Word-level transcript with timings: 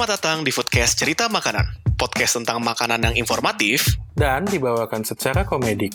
Selamat 0.00 0.16
datang 0.16 0.40
di 0.40 0.48
Foodcast 0.48 0.96
Cerita 0.96 1.28
Makanan, 1.28 1.92
podcast 2.00 2.40
tentang 2.40 2.64
makanan 2.64 3.04
yang 3.04 3.20
informatif 3.20 4.00
dan 4.16 4.48
dibawakan 4.48 5.04
secara 5.04 5.44
komedik. 5.44 5.92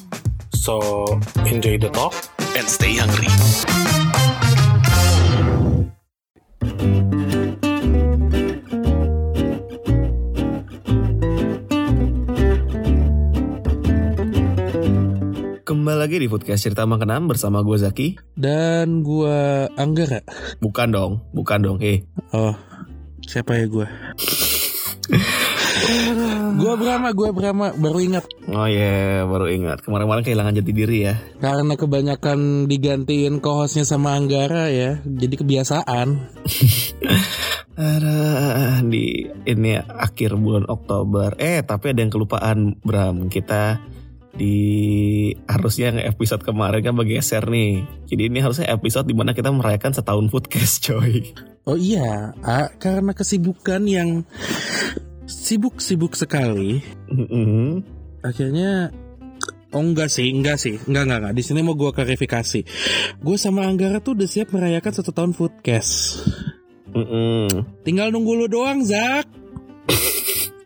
So, 0.53 1.09
enjoy 1.49 1.81
the 1.81 1.89
talk. 1.89 2.13
and 2.53 2.69
stay 2.69 3.01
hungry. 3.01 3.25
Kembali 15.65 15.97
lagi 15.97 16.21
di 16.21 16.29
Foodcast 16.29 16.61
Cerita 16.61 16.85
Makanan 16.85 17.25
bersama 17.25 17.65
gue 17.65 17.81
Zaki 17.81 18.21
Dan 18.37 19.01
gua 19.01 19.65
Anggara. 19.73 20.21
Bukan 20.61 20.93
dong, 20.93 21.25
bukan 21.33 21.65
dong 21.65 21.77
eh 21.81 22.05
Oh, 22.33 22.57
siapa 23.25 23.57
ya 23.57 23.65
gua? 23.67 23.87
gua 26.57 26.73
Brahma, 26.79 27.09
gua 27.13 27.29
Brahma, 27.29 27.67
baru 27.75 27.99
ingat. 28.01 28.25
Oh 28.49 28.65
iya, 28.65 29.21
baru 29.25 29.49
ingat 29.49 29.81
Kemarin-kemarin 29.81 30.25
kehilangan 30.25 30.53
jati 30.57 30.71
diri 30.73 30.97
ya 31.05 31.15
Karena 31.37 31.73
kebanyakan 31.73 32.65
digantiin 32.65 33.41
co-hostnya 33.41 33.85
sama 33.85 34.13
Anggara 34.17 34.69
ya, 34.69 35.01
jadi 35.05 35.35
kebiasaan. 35.37 36.07
Ada 37.75 38.79
di 38.87 39.27
ini 39.43 39.75
akhir 39.75 40.39
bulan 40.39 40.63
Oktober 40.63 41.35
Eh 41.35 41.59
tapi 41.59 41.91
ada 41.91 41.99
yang 41.99 42.07
kelupaan 42.07 42.79
Bram 42.79 43.27
Kita 43.27 43.83
di 44.35 44.57
harusnya 45.47 45.95
yang 45.95 46.11
episode 46.11 46.43
kemarin 46.43 46.83
kan 46.83 46.95
bergeser 46.95 47.43
nih 47.47 47.87
Jadi 48.11 48.21
ini 48.27 48.39
harusnya 48.43 48.67
episode 48.67 49.07
di 49.07 49.15
mana 49.15 49.31
kita 49.31 49.47
merayakan 49.49 49.95
setahun 49.95 50.27
Foodcast 50.27 50.83
coy 50.91 51.31
Oh 51.65 51.73
iya, 51.73 52.29
ah, 52.45 52.69
karena 52.77 53.09
kesibukan 53.17 53.81
yang 53.89 54.21
sibuk-sibuk 55.25 56.13
sekali, 56.13 56.77
Mm-mm. 57.09 57.81
akhirnya 58.21 58.93
Oh 59.73 59.83
enggak 59.83 60.07
sih, 60.07 60.31
enggak 60.31 60.55
sih, 60.55 60.79
enggak 60.87 61.03
enggak 61.03 61.19
enggak. 61.19 61.35
Di 61.35 61.43
sini 61.43 61.59
mau 61.59 61.75
gua 61.75 61.91
klarifikasi. 61.91 62.63
Gue 63.19 63.35
sama 63.35 63.67
Anggara 63.67 63.99
tuh 63.99 64.15
udah 64.15 64.23
siap 64.23 64.55
merayakan 64.55 64.93
satu 64.95 65.11
tahun 65.11 65.35
foodcast. 65.35 66.23
Mm-mm. 66.95 67.83
Tinggal 67.83 68.07
nunggu 68.15 68.39
lu 68.39 68.47
doang, 68.47 68.87
Zak. 68.87 69.27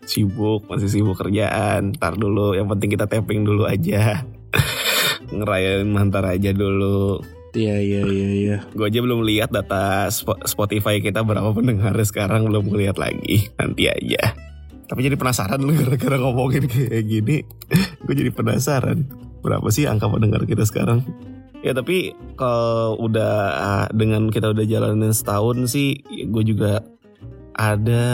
Sibuk, 0.09 0.65
masih 0.65 0.89
sibuk 0.89 1.13
kerjaan 1.21 1.93
Ntar 1.93 2.17
dulu, 2.17 2.57
yang 2.57 2.65
penting 2.65 2.97
kita 2.97 3.05
tapping 3.05 3.45
dulu 3.45 3.69
aja 3.69 4.25
Ngerayain 5.37 5.85
mantar 5.85 6.25
aja 6.25 6.49
dulu 6.49 7.21
Iya 7.49 7.81
iya 7.81 8.01
iya 8.05 8.27
iya. 8.29 8.57
Gue 8.77 8.93
aja 8.93 9.01
belum 9.01 9.25
lihat 9.25 9.49
data 9.49 10.05
Spo- 10.13 10.37
Spotify 10.45 11.01
kita 11.01 11.25
berapa 11.25 11.49
pendengar 11.49 11.97
sekarang 12.05 12.45
belum 12.45 12.69
lihat 12.77 13.01
lagi. 13.01 13.49
Nanti 13.57 13.89
aja. 13.89 14.37
Tapi 14.89 14.99
jadi 15.05 15.17
penasaran 15.17 15.61
lu 15.61 15.73
gara-gara 15.81 16.17
ngomongin 16.21 16.69
kayak 16.69 17.05
gini. 17.05 17.41
Gue 18.05 18.13
jadi 18.13 18.29
penasaran. 18.29 19.05
Berapa 19.41 19.65
sih 19.73 19.89
angka 19.89 20.09
pendengar 20.09 20.45
kita 20.45 20.61
sekarang? 20.65 21.01
Ya 21.59 21.75
tapi 21.75 22.15
kalau 22.39 22.95
udah 23.01 23.33
ah, 23.51 23.87
dengan 23.91 24.31
kita 24.31 24.53
udah 24.55 24.63
jalanin 24.63 25.11
setahun 25.11 25.67
sih, 25.75 25.99
gue 26.07 26.43
juga 26.47 26.79
ada 27.51 28.05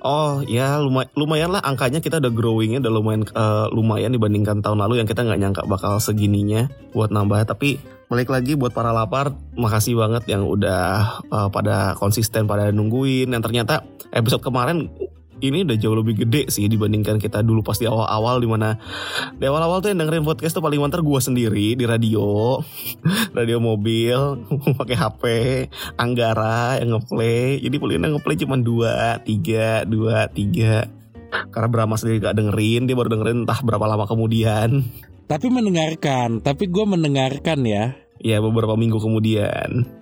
Oh 0.00 0.40
ya 0.48 0.80
lumay- 0.80 1.12
lumayan 1.12 1.52
lah 1.52 1.60
angkanya 1.60 2.00
kita 2.00 2.24
udah 2.24 2.32
growingnya 2.32 2.80
udah 2.80 2.92
lumayan 2.92 3.22
eh, 3.28 3.66
lumayan 3.72 4.16
dibandingkan 4.16 4.64
tahun 4.64 4.80
lalu 4.80 5.04
yang 5.04 5.08
kita 5.08 5.24
nggak 5.28 5.40
nyangka 5.40 5.62
bakal 5.68 6.00
segininya 6.00 6.72
buat 6.96 7.12
nambah. 7.12 7.44
Tapi 7.44 8.00
balik 8.10 8.32
lagi 8.32 8.58
buat 8.58 8.74
para 8.74 8.90
lapar 8.90 9.36
makasih 9.54 9.94
banget 9.94 10.26
yang 10.26 10.42
udah 10.42 11.22
uh, 11.30 11.48
pada 11.52 11.94
konsisten 11.94 12.50
pada 12.50 12.74
nungguin. 12.74 13.30
Yang 13.30 13.42
ternyata 13.46 13.86
episode 14.10 14.42
kemarin 14.42 14.90
ini 15.40 15.64
udah 15.64 15.76
jauh 15.76 15.96
lebih 15.96 16.24
gede 16.24 16.52
sih 16.52 16.68
dibandingkan 16.68 17.16
kita 17.16 17.40
dulu 17.40 17.64
pas 17.64 17.76
di 17.80 17.88
awal-awal 17.88 18.40
di 18.40 18.48
mana 18.48 18.76
di 19.36 19.44
awal-awal 19.48 19.80
tuh 19.80 19.92
yang 19.92 20.04
dengerin 20.04 20.24
podcast 20.24 20.56
tuh 20.56 20.64
paling 20.64 20.80
mantar 20.80 21.00
gue 21.00 21.20
sendiri 21.20 21.74
di 21.74 21.84
radio 21.88 22.60
radio 23.38 23.58
mobil 23.58 24.44
pakai 24.80 24.96
HP 24.96 25.22
Anggara 25.96 26.78
yang 26.78 26.96
ngeplay. 26.96 27.60
Jadi 27.60 27.76
paling 27.80 28.00
ngeplay 28.16 28.36
cuma 28.38 28.56
dua 28.60 29.18
tiga 29.24 29.82
dua 29.88 30.28
tiga. 30.30 30.86
Karena 31.30 31.68
Brahma 31.70 31.94
sendiri 31.94 32.26
gak 32.26 32.36
dengerin 32.42 32.90
dia 32.90 32.96
baru 32.98 33.14
dengerin 33.14 33.46
entah 33.46 33.60
berapa 33.62 33.86
lama 33.86 34.04
kemudian. 34.10 34.82
Tapi 35.30 35.46
mendengarkan, 35.46 36.42
tapi 36.42 36.66
gue 36.66 36.82
mendengarkan 36.82 37.62
ya. 37.62 37.94
ya 38.18 38.42
beberapa 38.42 38.74
minggu 38.74 38.98
kemudian 38.98 39.99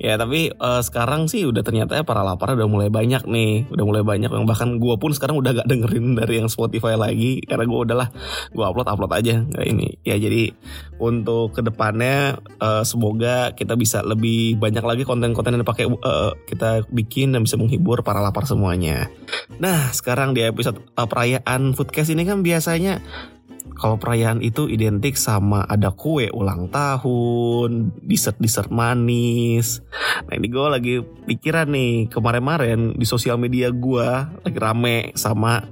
ya 0.00 0.16
tapi 0.16 0.48
eh, 0.52 0.82
sekarang 0.82 1.28
sih 1.28 1.44
udah 1.44 1.60
ternyata 1.60 2.00
para 2.02 2.24
lapar 2.24 2.56
udah 2.56 2.68
mulai 2.68 2.88
banyak 2.88 3.28
nih. 3.28 3.68
Udah 3.68 3.84
mulai 3.84 4.02
banyak 4.02 4.30
yang 4.32 4.48
bahkan 4.48 4.80
gue 4.80 4.94
pun 4.96 5.12
sekarang 5.12 5.36
udah 5.40 5.62
gak 5.62 5.68
dengerin 5.68 6.16
dari 6.16 6.40
yang 6.40 6.48
Spotify 6.48 6.96
lagi 6.96 7.44
karena 7.44 7.64
gue 7.68 7.78
udahlah 7.78 8.08
gue 8.50 8.64
upload 8.64 8.88
upload 8.88 9.12
aja 9.12 9.44
kayak 9.44 9.68
ini. 9.68 9.88
Ya 10.02 10.16
jadi 10.16 10.56
untuk 10.96 11.52
ke 11.52 11.60
depannya 11.60 12.40
eh, 12.40 12.84
semoga 12.88 13.52
kita 13.52 13.76
bisa 13.76 14.00
lebih 14.00 14.56
banyak 14.56 14.84
lagi 14.84 15.02
konten-konten 15.04 15.56
yang 15.56 15.62
dipakai 15.62 15.86
eh, 15.88 16.32
kita 16.48 16.88
bikin 16.88 17.36
dan 17.36 17.44
bisa 17.44 17.60
menghibur 17.60 18.00
para 18.00 18.24
lapar 18.24 18.48
semuanya. 18.48 19.12
Nah 19.60 19.92
sekarang 19.92 20.32
di 20.32 20.44
episode 20.44 20.80
eh, 20.80 21.06
perayaan 21.08 21.76
foodcast 21.76 22.10
ini 22.16 22.24
kan 22.24 22.40
biasanya 22.40 23.04
kalau 23.74 23.98
perayaan 23.98 24.38
itu 24.44 24.70
identik 24.70 25.18
sama 25.18 25.66
ada 25.66 25.90
kue 25.90 26.30
ulang 26.30 26.70
tahun, 26.70 27.96
dessert-dessert 28.04 28.70
manis. 28.70 29.82
Nah 30.30 30.34
ini 30.38 30.46
gue 30.46 30.66
lagi 30.68 30.94
pikiran 31.02 31.72
nih 31.72 32.06
kemarin-kemarin 32.12 32.94
di 32.94 33.06
sosial 33.08 33.40
media 33.40 33.72
gue 33.74 34.08
lagi 34.44 34.58
rame 34.60 35.10
sama 35.18 35.66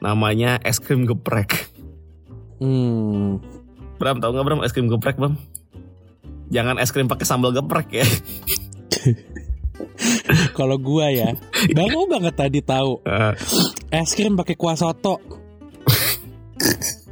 namanya 0.00 0.56
es 0.64 0.80
krim 0.80 1.04
geprek. 1.04 1.68
Hmm. 2.56 3.42
Bram 4.00 4.16
tau 4.22 4.32
nggak 4.32 4.44
Bram 4.46 4.60
es 4.64 4.72
krim 4.72 4.88
geprek 4.88 5.20
Bram? 5.20 5.36
Jangan 6.48 6.80
es 6.80 6.94
krim 6.94 7.10
pakai 7.10 7.26
sambal 7.28 7.52
geprek 7.52 7.88
ya. 7.90 8.06
Kalau 10.56 10.80
gua 10.80 11.12
ya, 11.12 11.36
baru 11.76 12.08
banget 12.08 12.32
tadi 12.36 12.60
tahu 12.64 13.04
Eh, 13.04 13.32
es 13.92 14.16
krim 14.16 14.40
pakai 14.40 14.56
kuah 14.56 14.76
soto. 14.76 15.20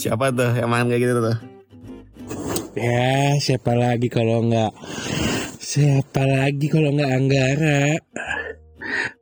siapa 0.00 0.32
tuh 0.32 0.52
yang 0.56 0.70
makan 0.70 0.88
kayak 0.92 1.02
gitu 1.04 1.12
tuh? 1.20 1.38
Ya, 2.78 3.34
siapa 3.42 3.74
lagi 3.74 4.06
kalau 4.06 4.46
nggak 4.46 4.72
siapa 5.58 6.22
lagi 6.22 6.66
kalau 6.70 6.94
nggak 6.94 7.10
Anggara. 7.10 7.82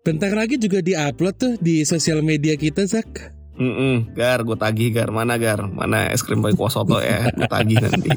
Bentar 0.04 0.32
lagi 0.32 0.56
juga 0.56 0.80
diupload 0.80 1.34
tuh 1.36 1.52
di 1.60 1.84
sosial 1.84 2.24
media 2.24 2.56
kita, 2.56 2.88
Zak. 2.88 3.36
Mm 3.58 4.14
Gar, 4.14 4.46
gue 4.46 4.54
tagih 4.54 4.94
Gar, 4.94 5.10
mana 5.10 5.34
Gar? 5.34 5.66
Mana 5.66 6.14
es 6.14 6.22
krim 6.22 6.38
pakai 6.38 6.54
kuah 6.54 6.70
soto 6.70 7.02
ya? 7.02 7.26
Gue 7.34 7.50
tagih 7.50 7.76
nanti. 7.82 8.10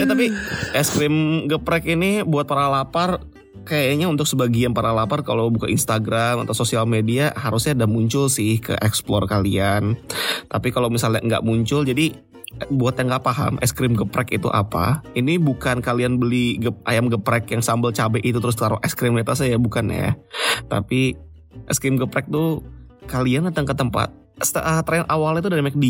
Ya 0.00 0.04
tapi 0.08 0.32
es 0.72 0.88
krim 0.88 1.46
geprek 1.50 1.84
ini 1.84 2.24
buat 2.24 2.48
para 2.48 2.72
lapar 2.72 3.20
kayaknya 3.68 4.08
untuk 4.08 4.24
sebagian 4.24 4.72
para 4.72 4.96
lapar 4.96 5.20
kalau 5.20 5.52
buka 5.52 5.68
Instagram 5.68 6.48
atau 6.48 6.56
sosial 6.56 6.88
media 6.88 7.36
harusnya 7.36 7.76
ada 7.76 7.84
muncul 7.84 8.32
sih 8.32 8.56
ke 8.56 8.72
explore 8.80 9.28
kalian. 9.28 10.00
Tapi 10.48 10.72
kalau 10.72 10.88
misalnya 10.88 11.20
nggak 11.20 11.44
muncul 11.44 11.84
jadi 11.84 12.16
buat 12.72 12.96
yang 12.96 13.12
nggak 13.12 13.22
paham 13.28 13.60
es 13.60 13.76
krim 13.76 13.92
geprek 13.92 14.32
itu 14.32 14.48
apa? 14.48 15.04
Ini 15.12 15.36
bukan 15.36 15.84
kalian 15.84 16.16
beli 16.16 16.56
gep- 16.56 16.80
ayam 16.88 17.12
geprek 17.12 17.52
yang 17.52 17.60
sambal 17.60 17.92
cabai 17.92 18.24
itu 18.24 18.40
terus 18.40 18.56
taruh 18.56 18.80
es 18.80 18.96
krim 18.96 19.12
di 19.12 19.20
atasnya 19.20 19.54
ya 19.54 19.58
bukan 19.60 19.92
ya. 19.92 20.16
Tapi 20.72 21.12
es 21.68 21.76
krim 21.76 22.00
geprek 22.00 22.32
tuh 22.32 22.64
kalian 23.04 23.52
datang 23.52 23.68
ke 23.68 23.76
tempat 23.76 24.08
st- 24.40 24.64
ah, 24.64 24.80
tren 24.82 25.04
awalnya 25.06 25.44
itu 25.44 25.50
dari 25.52 25.62
McD. 25.62 25.86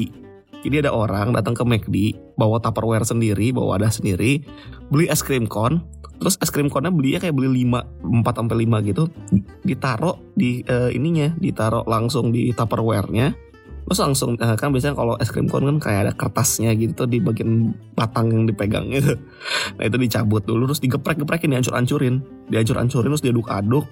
Jadi 0.58 0.82
ada 0.82 0.90
orang 0.90 1.30
datang 1.30 1.54
ke 1.54 1.62
McD 1.62 1.96
bawa 2.34 2.58
Tupperware 2.58 3.06
sendiri, 3.06 3.54
bawa 3.54 3.78
wadah 3.78 3.94
sendiri, 3.94 4.42
beli 4.90 5.06
es 5.06 5.22
krim 5.22 5.46
kon, 5.46 5.86
terus 6.18 6.34
es 6.42 6.50
krim 6.50 6.66
konnya 6.68 6.90
belinya 6.90 7.22
kayak 7.22 7.34
beli 7.34 7.64
5 7.64 8.22
4 8.26 8.38
sampai 8.38 8.56
5 8.66 8.88
gitu, 8.90 9.02
ditaruh 9.62 10.16
di 10.34 10.62
eh, 10.66 10.90
ininya, 10.94 11.34
ditaruh 11.38 11.86
langsung 11.86 12.34
di 12.34 12.50
Tupperware-nya. 12.52 13.48
Terus 13.88 14.04
langsung 14.04 14.36
eh, 14.36 14.56
kan 14.60 14.68
biasanya 14.68 15.00
kalau 15.00 15.16
es 15.16 15.32
krim 15.32 15.48
kon 15.48 15.64
kan 15.64 15.78
kayak 15.80 16.00
ada 16.04 16.12
kertasnya 16.12 16.76
gitu 16.76 16.92
tuh 16.92 17.08
di 17.08 17.24
bagian 17.24 17.72
batang 17.96 18.28
yang 18.28 18.44
dipegang 18.44 18.92
gitu. 18.92 19.16
Nah 19.80 19.84
itu 19.88 19.96
dicabut 19.96 20.44
dulu 20.44 20.68
terus 20.68 20.84
digeprek-geprekin 20.84 21.56
dihancur-hancurin, 21.56 22.20
dihancur-hancurin 22.52 23.08
terus 23.16 23.24
diaduk-aduk. 23.24 23.88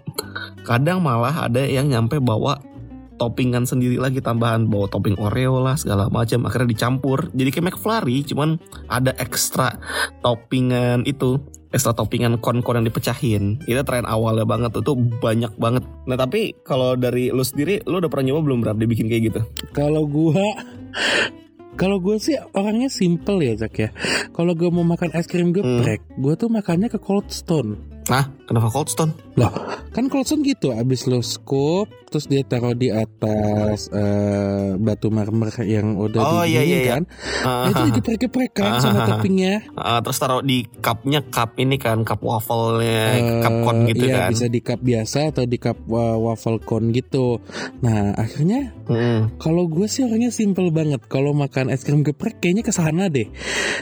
Kadang 0.68 1.00
malah 1.00 1.48
ada 1.48 1.64
yang 1.64 1.88
nyampe 1.88 2.20
bawa 2.20 2.60
toppingan 3.16 3.64
sendiri 3.64 3.96
lagi 3.96 4.20
tambahan 4.20 4.68
bawa 4.68 4.86
topping 4.92 5.16
Oreo 5.16 5.58
lah 5.64 5.74
segala 5.80 6.12
macam 6.12 6.44
akhirnya 6.44 6.68
dicampur 6.76 7.32
jadi 7.32 7.48
kayak 7.48 7.66
McFlurry 7.72 8.22
cuman 8.28 8.60
ada 8.92 9.16
ekstra 9.16 9.80
toppingan 10.20 11.08
itu 11.08 11.40
ekstra 11.76 11.92
toppingan 11.92 12.40
kon-kon 12.40 12.80
yang 12.80 12.86
dipecahin. 12.88 13.60
Itu 13.68 13.84
tren 13.84 14.08
awalnya 14.08 14.48
banget 14.48 14.80
tuh, 14.80 14.82
tuh 14.82 14.96
banyak 14.96 15.52
banget. 15.60 15.84
Nah 16.08 16.16
tapi 16.16 16.56
kalau 16.64 16.96
dari 16.96 17.28
lu 17.28 17.44
sendiri 17.44 17.84
lu 17.84 18.00
udah 18.00 18.08
pernah 18.08 18.32
nyoba 18.32 18.40
belum 18.48 18.58
berarti 18.64 18.80
dibikin 18.82 19.06
kayak 19.12 19.22
gitu? 19.32 19.40
Kalau 19.76 20.08
gua 20.08 20.42
Kalau 21.76 22.00
gue 22.00 22.16
sih 22.16 22.40
orangnya 22.56 22.88
simple 22.88 23.44
ya 23.44 23.52
Zak 23.52 23.76
ya. 23.76 23.92
Kalau 24.32 24.56
gue 24.56 24.72
mau 24.72 24.80
makan 24.80 25.12
es 25.12 25.28
krim 25.28 25.52
geprek 25.52 26.00
Gue 26.16 26.32
tuh 26.32 26.48
makannya 26.48 26.88
ke 26.88 26.96
Cold 26.96 27.28
Stone 27.28 27.95
Nah, 28.06 28.22
kenapa 28.40 28.70
Cold 28.70 28.86
Stone? 28.86 29.12
Loh, 29.34 29.50
kan 29.90 30.06
Cold 30.06 30.24
Stone 30.24 30.40
gitu, 30.40 30.70
abis 30.70 31.04
lo 31.04 31.18
scoop, 31.18 31.90
terus 32.06 32.24
dia 32.24 32.40
taruh 32.40 32.70
di 32.70 32.86
atas 32.86 33.90
eh, 33.90 34.74
batu 34.76 35.10
marmer 35.10 35.50
yang 35.60 35.98
udah 35.98 36.22
Oh, 36.22 36.44
iya, 36.46 36.62
iya, 36.62 36.78
iya. 36.78 36.90
kan. 36.92 37.02
Nah, 37.42 37.66
itu 37.66 37.80
digeprek-geprek 37.90 38.52
kan 38.52 38.78
sama 38.78 39.02
Ah. 39.02 39.06
toppingnya. 39.08 39.66
Ah, 39.74 39.98
terus 39.98 40.16
taruh 40.16 40.38
di 40.40 40.62
cupnya 40.76 41.18
cup 41.20 41.58
ini 41.58 41.76
kan 41.76 42.00
cup 42.00 42.22
waffle-nya 42.22 43.02
cup 43.42 43.52
Eh, 43.52 43.62
cone 43.64 43.80
gitu 43.88 44.04
iya, 44.06 44.14
kan. 44.16 44.30
bisa 44.30 44.46
di 44.46 44.60
cup 44.60 44.80
biasa 44.80 45.18
atau 45.28 45.42
di 45.42 45.58
cup 45.58 45.78
wa- 45.84 46.18
waffle 46.22 46.60
cone 46.60 46.90
gitu. 46.90 47.42
Nah, 47.80 48.14
akhirnya 48.14 48.70
Mm. 48.86 49.34
kalau 49.36 49.66
gue 49.66 49.84
sih 49.84 50.06
orangnya 50.06 50.30
simple 50.30 50.70
banget. 50.70 51.02
Kalau 51.04 51.34
makan 51.34 51.68
es 51.68 51.82
krim 51.82 52.00
geprek 52.00 52.38
kayaknya 52.38 52.62
ke 52.62 52.70
sana 52.70 53.10
deh. 53.10 53.26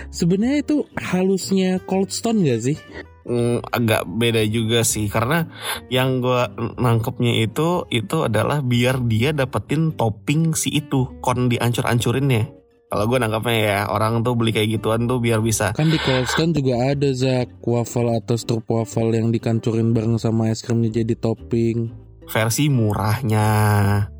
Sebenarnya 0.08 0.64
itu 0.64 0.76
halusnya 0.96 1.76
Cold 1.80 2.08
Stone 2.08 2.40
gak 2.40 2.64
sih? 2.64 2.80
Mm, 3.24 3.64
agak 3.72 4.04
beda 4.04 4.44
juga 4.44 4.84
sih 4.84 5.08
karena 5.08 5.48
yang 5.88 6.20
gua 6.20 6.52
nangkepnya 6.76 7.40
itu 7.40 7.88
itu 7.88 8.28
adalah 8.28 8.60
biar 8.60 9.00
dia 9.08 9.32
dapetin 9.32 9.96
topping 9.96 10.52
si 10.52 10.76
itu 10.76 11.08
kon 11.24 11.48
diancur-ancurinnya. 11.48 12.64
Kalau 12.94 13.10
gue 13.10 13.18
nangkapnya 13.18 13.58
ya 13.58 13.80
orang 13.90 14.22
tuh 14.22 14.38
beli 14.38 14.54
kayak 14.54 14.78
gituan 14.78 15.10
tuh 15.10 15.18
biar 15.18 15.42
bisa 15.42 15.74
Kan 15.74 15.90
di 15.90 15.98
Cold 15.98 16.30
Stone 16.30 16.54
juga 16.54 16.94
ada 16.94 17.10
Zak 17.10 17.58
waffle 17.66 18.14
atau 18.14 18.38
strup 18.38 18.70
waffle 18.70 19.10
yang 19.10 19.34
dikancurin 19.34 19.90
bareng 19.90 20.14
sama 20.14 20.54
es 20.54 20.62
krimnya 20.62 21.02
jadi 21.02 21.18
topping. 21.18 21.90
versi 22.30 22.70
murahnya 22.70 23.50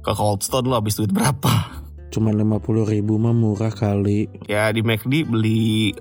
ke 0.03 0.11
Cold 0.11 0.43
Stone 0.43 0.67
lo 0.67 0.75
habis 0.75 0.99
duit 0.99 1.15
berapa? 1.15 1.87
Cuma 2.11 2.35
50 2.35 2.91
ribu 2.91 3.15
mah 3.15 3.31
murah 3.31 3.71
kali. 3.71 4.27
Ya 4.51 4.75
di 4.75 4.83
McD 4.83 5.23
beli 5.23 5.95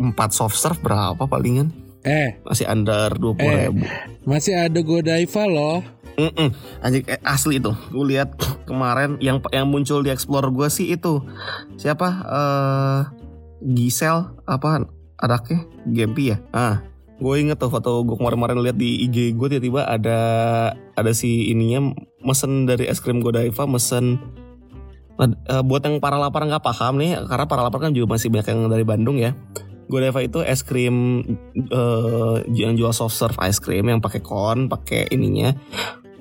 4 0.00 0.16
soft 0.32 0.56
serve 0.56 0.80
berapa 0.80 1.28
palingan? 1.28 1.83
Eh, 2.04 2.36
Masih 2.44 2.68
under 2.68 3.08
20 3.10 3.40
Eh. 3.40 3.56
ribu. 3.66 3.84
masih 4.24 4.52
ada 4.54 4.80
Godiva 4.80 5.42
loh. 5.44 5.80
Mm-mm. 6.14 6.52
Anjing 6.78 7.02
eh, 7.04 7.18
asli 7.20 7.58
itu. 7.58 7.72
Gue 7.90 8.14
lihat 8.14 8.36
kemarin 8.64 9.18
yang 9.18 9.42
yang 9.50 9.66
muncul 9.66 9.98
di 9.98 10.08
Explore 10.08 10.48
gue 10.48 10.68
sih 10.68 10.92
itu 10.92 11.24
siapa? 11.74 12.08
eh 12.22 13.00
Gisel 13.64 14.36
apa 14.44 14.84
anaknya? 15.16 15.64
Gempi 15.84 16.30
ya? 16.30 16.38
Ah, 16.50 16.84
gue 17.16 17.34
inget 17.34 17.56
tuh 17.56 17.66
foto 17.66 18.04
gue 18.04 18.14
kemarin-kemarin 18.14 18.60
lihat 18.60 18.76
di 18.76 19.02
IG 19.02 19.32
gue 19.32 19.48
tiba-tiba 19.48 19.82
ada 19.82 20.18
ada 20.92 21.10
si 21.10 21.48
ininya 21.48 21.96
mesen 22.20 22.64
dari 22.64 22.84
es 22.84 23.00
krim 23.00 23.18
Godiva 23.18 23.64
mesen 23.64 24.20
eh, 25.18 25.62
buat 25.62 25.82
yang 25.82 25.98
para 25.98 26.14
lapar 26.14 26.44
nggak 26.44 26.60
paham 26.60 27.00
nih 27.00 27.16
karena 27.24 27.46
para 27.46 27.62
lapar 27.62 27.80
kan 27.80 27.90
juga 27.90 28.12
masih 28.12 28.28
banyak 28.28 28.46
yang 28.46 28.60
dari 28.68 28.84
Bandung 28.84 29.16
ya. 29.16 29.32
Godiva 29.88 30.20
itu 30.24 30.40
es 30.40 30.64
krim 30.64 31.20
eh, 31.54 32.36
yang 32.52 32.74
jual 32.74 32.92
soft 32.96 33.16
serve 33.16 33.36
ice 33.44 33.60
cream 33.60 33.88
yang 33.88 34.00
pakai 34.00 34.20
kon, 34.24 34.72
pakai 34.72 35.12
ininya, 35.12 35.52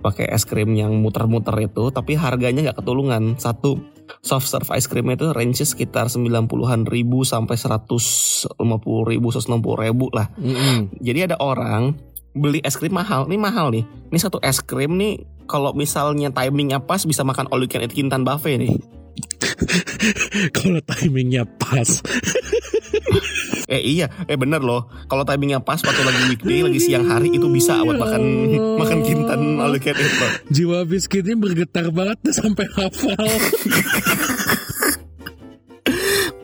pakai 0.03 0.27
es 0.31 0.43
krim 0.43 0.75
yang 0.75 0.99
muter-muter 0.99 1.55
itu, 1.63 1.89
tapi 1.95 2.19
harganya 2.19 2.69
nggak 2.69 2.83
ketulungan. 2.83 3.39
Satu 3.39 3.79
soft 4.19 4.47
serve 4.51 4.69
ice 4.75 4.91
cream 4.91 5.07
itu 5.11 5.31
range 5.31 5.63
sekitar 5.63 6.11
90-an 6.11 6.83
ribu 6.87 7.23
sampai 7.23 7.55
150 7.55 8.59
ribu, 8.83 9.27
160 9.31 9.83
ribu 9.83 10.05
lah. 10.11 10.27
Mm-mm. 10.35 10.99
Jadi 10.99 11.19
ada 11.31 11.39
orang 11.39 11.95
beli 12.33 12.59
es 12.65 12.75
krim 12.75 12.93
mahal, 12.93 13.29
ini 13.31 13.37
mahal 13.39 13.71
nih. 13.71 13.87
Ini 14.11 14.19
satu 14.19 14.43
es 14.43 14.59
krim 14.59 14.99
nih 14.99 15.23
kalau 15.47 15.71
misalnya 15.75 16.31
timingnya 16.31 16.79
pas 16.83 17.03
bisa 17.03 17.23
makan 17.23 17.47
all 17.51 17.63
you 17.63 17.69
can 17.69 17.83
eat 17.83 17.93
Kintan 17.93 18.25
buffet 18.27 18.59
nih. 18.59 18.73
Kalau 20.55 20.81
timingnya 20.81 21.45
pas. 21.45 21.87
Eh 23.73 23.81
iya, 23.81 24.05
eh 24.29 24.37
bener 24.37 24.61
loh. 24.61 24.85
Kalau 25.09 25.25
timingnya 25.25 25.57
pas 25.57 25.81
waktu 25.81 26.05
lagi 26.05 26.21
weekday, 26.29 26.61
lagi 26.61 26.77
siang 26.77 27.09
hari 27.09 27.33
itu 27.33 27.49
bisa 27.49 27.81
buat 27.81 27.97
makan 27.97 28.21
makan 28.77 28.99
kintan 29.01 29.41
all 29.57 29.73
you 29.73 29.81
can 29.81 29.97
eat 29.97 30.13
loh. 30.21 30.31
Jiwa 30.53 30.85
biskuitnya 30.85 31.33
bergetar 31.33 31.89
banget 31.89 32.21
tuh 32.21 32.33
sampai 32.37 32.69
hafal. 32.77 33.17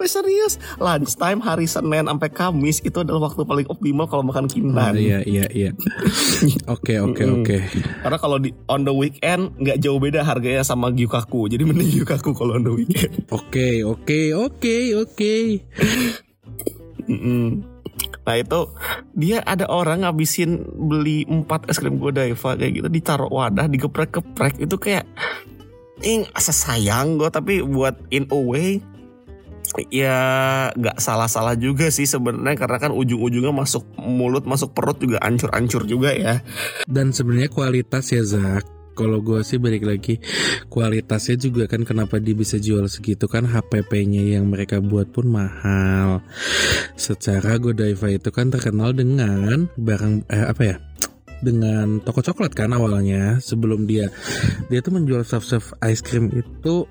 Serius, 0.10 0.58
lunchtime 0.82 1.38
hari 1.38 1.70
Senin 1.70 2.10
sampai 2.10 2.34
Kamis 2.34 2.82
itu 2.82 2.98
adalah 2.98 3.30
waktu 3.30 3.46
paling 3.46 3.70
optimal 3.70 4.10
kalau 4.10 4.26
makan 4.26 4.50
kintan. 4.50 4.98
iya 4.98 5.22
iya 5.22 5.46
iya. 5.54 5.70
Oke 6.74 6.98
oke 6.98 7.24
oke. 7.30 7.58
Karena 8.02 8.18
kalau 8.18 8.42
di 8.42 8.50
on 8.66 8.90
the 8.90 8.94
weekend 8.96 9.54
nggak 9.62 9.78
jauh 9.78 10.02
beda 10.02 10.26
harganya 10.26 10.66
sama 10.66 10.90
gyukaku. 10.90 11.46
Jadi 11.46 11.62
mending 11.62 11.94
gyukaku 11.94 12.34
kalau 12.34 12.58
on 12.58 12.66
the 12.66 12.74
weekend. 12.74 13.14
Oke 13.30 13.86
oke 13.86 14.34
oke 14.34 14.78
oke. 14.98 15.36
Nah 18.24 18.36
itu 18.38 18.60
dia 19.18 19.42
ada 19.44 19.66
orang 19.68 20.06
ngabisin 20.06 20.64
beli 20.78 21.26
4 21.26 21.68
es 21.68 21.82
krim 21.82 21.98
Godiva 21.98 22.56
kayak 22.56 22.72
gitu 22.78 22.88
ditaruh 22.88 23.28
wadah 23.28 23.66
digeprek-geprek 23.66 24.62
itu 24.62 24.76
kayak 24.78 25.10
ing 26.06 26.24
asa 26.32 26.56
sayang 26.56 27.20
gue 27.20 27.28
tapi 27.28 27.60
buat 27.66 28.00
in 28.14 28.30
a 28.32 28.40
way 28.40 28.80
ya 29.94 30.18
nggak 30.74 30.98
salah-salah 30.98 31.54
juga 31.54 31.94
sih 31.94 32.10
sebenarnya 32.10 32.58
karena 32.58 32.78
kan 32.82 32.92
ujung-ujungnya 32.96 33.54
masuk 33.54 33.86
mulut 34.02 34.48
masuk 34.48 34.74
perut 34.74 34.98
juga 34.98 35.22
ancur-ancur 35.22 35.86
juga 35.86 36.10
ya. 36.16 36.42
Dan 36.90 37.14
sebenarnya 37.14 37.54
kualitas 37.54 38.10
ya 38.10 38.26
Zak. 38.26 38.79
Kalau 39.00 39.24
gue 39.24 39.40
sih 39.48 39.56
balik 39.56 39.88
lagi 39.88 40.20
kualitasnya 40.68 41.40
juga 41.40 41.72
kan 41.72 41.88
kenapa 41.88 42.20
dia 42.20 42.36
bisa 42.36 42.60
jual 42.60 42.84
segitu 42.92 43.32
kan 43.32 43.48
HPP-nya 43.48 44.36
yang 44.36 44.52
mereka 44.52 44.84
buat 44.84 45.08
pun 45.16 45.32
mahal. 45.32 46.20
Secara 47.00 47.56
Godiva 47.64 48.12
itu 48.12 48.28
kan 48.36 48.52
terkenal 48.52 48.92
dengan 48.92 49.72
barang 49.80 50.28
eh, 50.28 50.48
apa 50.52 50.64
ya? 50.68 50.76
Dengan 51.40 52.04
toko 52.04 52.20
coklat 52.20 52.52
kan 52.52 52.76
awalnya 52.76 53.40
sebelum 53.40 53.88
dia 53.88 54.12
dia 54.68 54.84
tuh 54.84 55.00
menjual 55.00 55.24
soft 55.24 55.48
serve 55.48 55.72
ice 55.88 56.04
cream 56.04 56.28
itu 56.36 56.84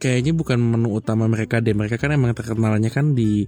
kayaknya 0.00 0.32
bukan 0.32 0.56
menu 0.56 0.96
utama 0.96 1.28
mereka 1.28 1.60
deh. 1.60 1.76
Mereka 1.76 2.00
kan 2.00 2.16
emang 2.16 2.32
terkenalnya 2.32 2.88
kan 2.88 3.12
di 3.12 3.44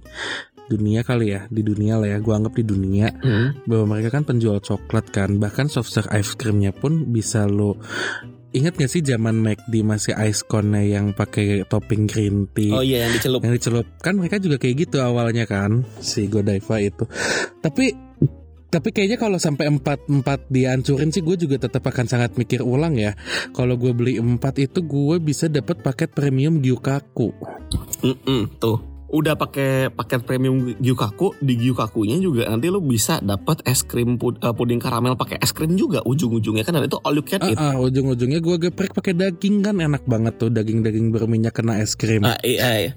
dunia 0.65 1.05
kali 1.05 1.33
ya, 1.35 1.45
di 1.49 1.61
dunia 1.61 2.01
lah 2.01 2.09
ya. 2.15 2.17
Gua 2.21 2.41
anggap 2.41 2.57
di 2.57 2.65
dunia. 2.65 3.07
Bahwa 3.65 3.97
mereka 3.97 4.19
kan 4.19 4.23
penjual 4.25 4.61
coklat 4.61 5.09
kan 5.13 5.37
bahkan 5.37 5.69
soft 5.69 5.91
serve 5.91 6.09
ice 6.13 6.33
creamnya 6.37 6.73
pun 6.73 7.09
bisa 7.13 7.45
lo 7.45 7.77
ingat 8.55 8.79
gak 8.79 8.87
sih 8.87 9.03
zaman 9.03 9.43
McD 9.43 9.83
masih 9.83 10.15
ice 10.15 10.47
cone 10.47 10.87
yang 10.87 11.11
pakai 11.11 11.67
topping 11.67 12.07
green 12.07 12.47
tea? 12.55 12.71
Oh 12.71 12.79
iya 12.79 13.03
yang 13.05 13.11
dicelup. 13.11 13.43
yang 13.43 13.51
dicelup. 13.51 13.87
Kan 13.99 14.15
mereka 14.15 14.39
juga 14.39 14.55
kayak 14.55 14.87
gitu 14.87 15.03
awalnya 15.03 15.43
kan 15.43 15.83
si 15.99 16.31
Godiva 16.31 16.79
itu. 16.79 17.03
Tapi 17.59 17.91
tapi 18.71 18.91
kayaknya 18.91 19.19
kalau 19.19 19.39
sampai 19.39 19.71
empat 19.71 20.07
empat 20.07 20.47
dihancurin 20.51 21.11
sih 21.11 21.23
gue 21.23 21.35
juga 21.35 21.67
tetap 21.67 21.83
akan 21.83 22.07
sangat 22.07 22.39
mikir 22.39 22.63
ulang 22.63 22.95
ya. 22.95 23.11
Kalau 23.51 23.75
gue 23.75 23.91
beli 23.91 24.23
empat 24.23 24.55
itu 24.63 24.79
gue 24.87 25.19
bisa 25.19 25.51
dapat 25.51 25.83
paket 25.83 26.15
premium 26.15 26.63
Gyukaku. 26.63 27.35
Mm-mm, 28.07 28.55
tuh 28.59 28.94
udah 29.05 29.37
pakai 29.37 29.93
paket 29.93 30.25
premium 30.25 30.73
Gyukaku 30.81 31.37
di 31.37 31.53
Gyukakunya 31.55 32.17
juga 32.17 32.49
nanti 32.49 32.73
lo 32.73 32.81
bisa 32.81 33.21
dapat 33.21 33.61
es 33.63 33.85
krim 33.85 34.17
pud- 34.17 34.41
eh, 34.41 34.49
puding 34.49 34.81
karamel 34.81 35.13
pakai 35.13 35.37
es 35.39 35.53
krim 35.53 35.77
juga 35.77 36.01
ujung-ujungnya 36.01 36.65
kan 36.65 36.73
dan 36.73 36.89
itu 36.89 36.97
all 37.05 37.13
you 37.13 37.21
can 37.21 37.37
eat. 37.45 37.55
Ah, 37.55 37.77
ah, 37.77 37.85
ujung-ujungnya 37.85 38.41
gue 38.41 38.55
geprek 38.57 38.91
pakai 38.91 39.13
daging 39.13 39.61
kan 39.61 39.77
enak 39.77 40.03
banget 40.09 40.41
tuh 40.41 40.49
daging-daging 40.49 41.13
berminyak 41.13 41.53
kena 41.53 41.77
es 41.77 41.93
krim 41.93 42.25
Ah, 42.25 42.35
iya, 42.41 42.67
iya. 42.81 42.91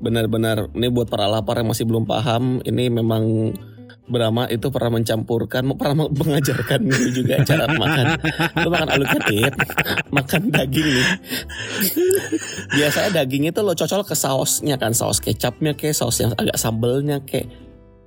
Benar-benar 0.00 0.72
ini 0.72 0.88
buat 0.88 1.06
para 1.06 1.28
lapar 1.28 1.60
yang 1.60 1.68
masih 1.70 1.84
belum 1.84 2.08
paham 2.08 2.64
ini 2.64 2.88
memang 2.88 3.54
Brahma 4.08 4.48
itu 4.48 4.72
pernah 4.72 4.98
mencampurkan, 4.98 5.62
pernah 5.76 6.08
mengajarkan 6.20 6.80
gitu 6.88 7.22
juga 7.22 7.42
cara 7.44 7.68
makan. 7.68 8.06
Lu 8.64 8.68
makan 8.72 9.02
can 9.06 9.22
eat, 9.30 9.54
makan 10.16 10.42
daging 10.48 10.88
nih. 10.88 11.08
Biasanya 12.74 13.10
daging 13.22 13.50
itu 13.52 13.60
lo 13.60 13.74
cocol 13.76 14.02
ke 14.02 14.14
sausnya 14.16 14.80
kan, 14.80 14.96
saus 14.96 15.20
kecapnya 15.20 15.76
kayak 15.76 15.94
saus 15.94 16.22
yang 16.22 16.32
agak 16.34 16.56
sambelnya 16.56 17.22
kayak 17.22 17.50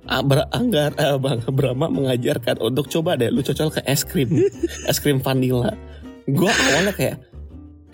Ah, 0.04 0.20
Anggar, 0.52 0.92
eh, 1.00 1.16
Bang 1.16 1.40
Brahma 1.48 1.88
mengajarkan 1.88 2.60
untuk 2.60 2.92
coba 2.92 3.16
deh 3.16 3.32
lu 3.32 3.40
cocol 3.40 3.72
ke 3.72 3.80
es 3.88 4.04
krim, 4.04 4.36
es 4.84 5.00
krim 5.00 5.16
vanilla. 5.16 5.72
Gua 6.28 6.52
awalnya 6.52 6.92
kayak 6.92 7.16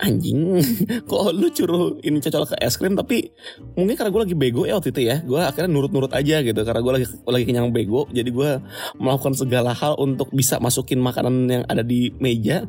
anjing, 0.01 0.57
kok 1.09 1.29
lu 1.31 1.47
curuh 1.53 2.01
ini 2.01 2.17
cocol 2.17 2.49
ke 2.49 2.55
es 2.57 2.75
krim 2.75 2.97
tapi 2.97 3.29
mungkin 3.77 3.93
karena 3.93 4.09
gue 4.09 4.21
lagi 4.25 4.35
bego 4.35 4.65
ya 4.65 4.81
waktu 4.81 4.89
itu 4.89 5.01
ya, 5.05 5.21
gue 5.21 5.37
akhirnya 5.37 5.69
nurut-nurut 5.69 6.09
aja 6.11 6.41
gitu 6.41 6.57
karena 6.57 6.81
gue 6.81 6.93
lagi 6.97 7.05
lagi 7.23 7.45
kenyang 7.45 7.69
bego, 7.69 8.09
jadi 8.09 8.29
gue 8.29 8.49
melakukan 8.97 9.37
segala 9.37 9.77
hal 9.77 9.93
untuk 10.01 10.33
bisa 10.33 10.57
masukin 10.57 10.97
makanan 10.97 11.35
yang 11.45 11.63
ada 11.69 11.85
di 11.85 12.09
meja. 12.17 12.65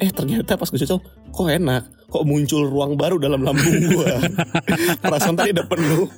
Eh 0.00 0.08
ternyata 0.08 0.56
pas 0.56 0.64
gue 0.64 0.80
cocol, 0.80 1.04
kok 1.28 1.48
enak, 1.52 2.08
kok 2.08 2.24
muncul 2.24 2.64
ruang 2.64 2.96
baru 2.96 3.20
dalam 3.20 3.44
lambung 3.44 3.84
gue. 3.84 4.08
Perasaan 5.04 5.36
tadi 5.36 5.52
udah 5.52 5.66
penuh, 5.68 6.08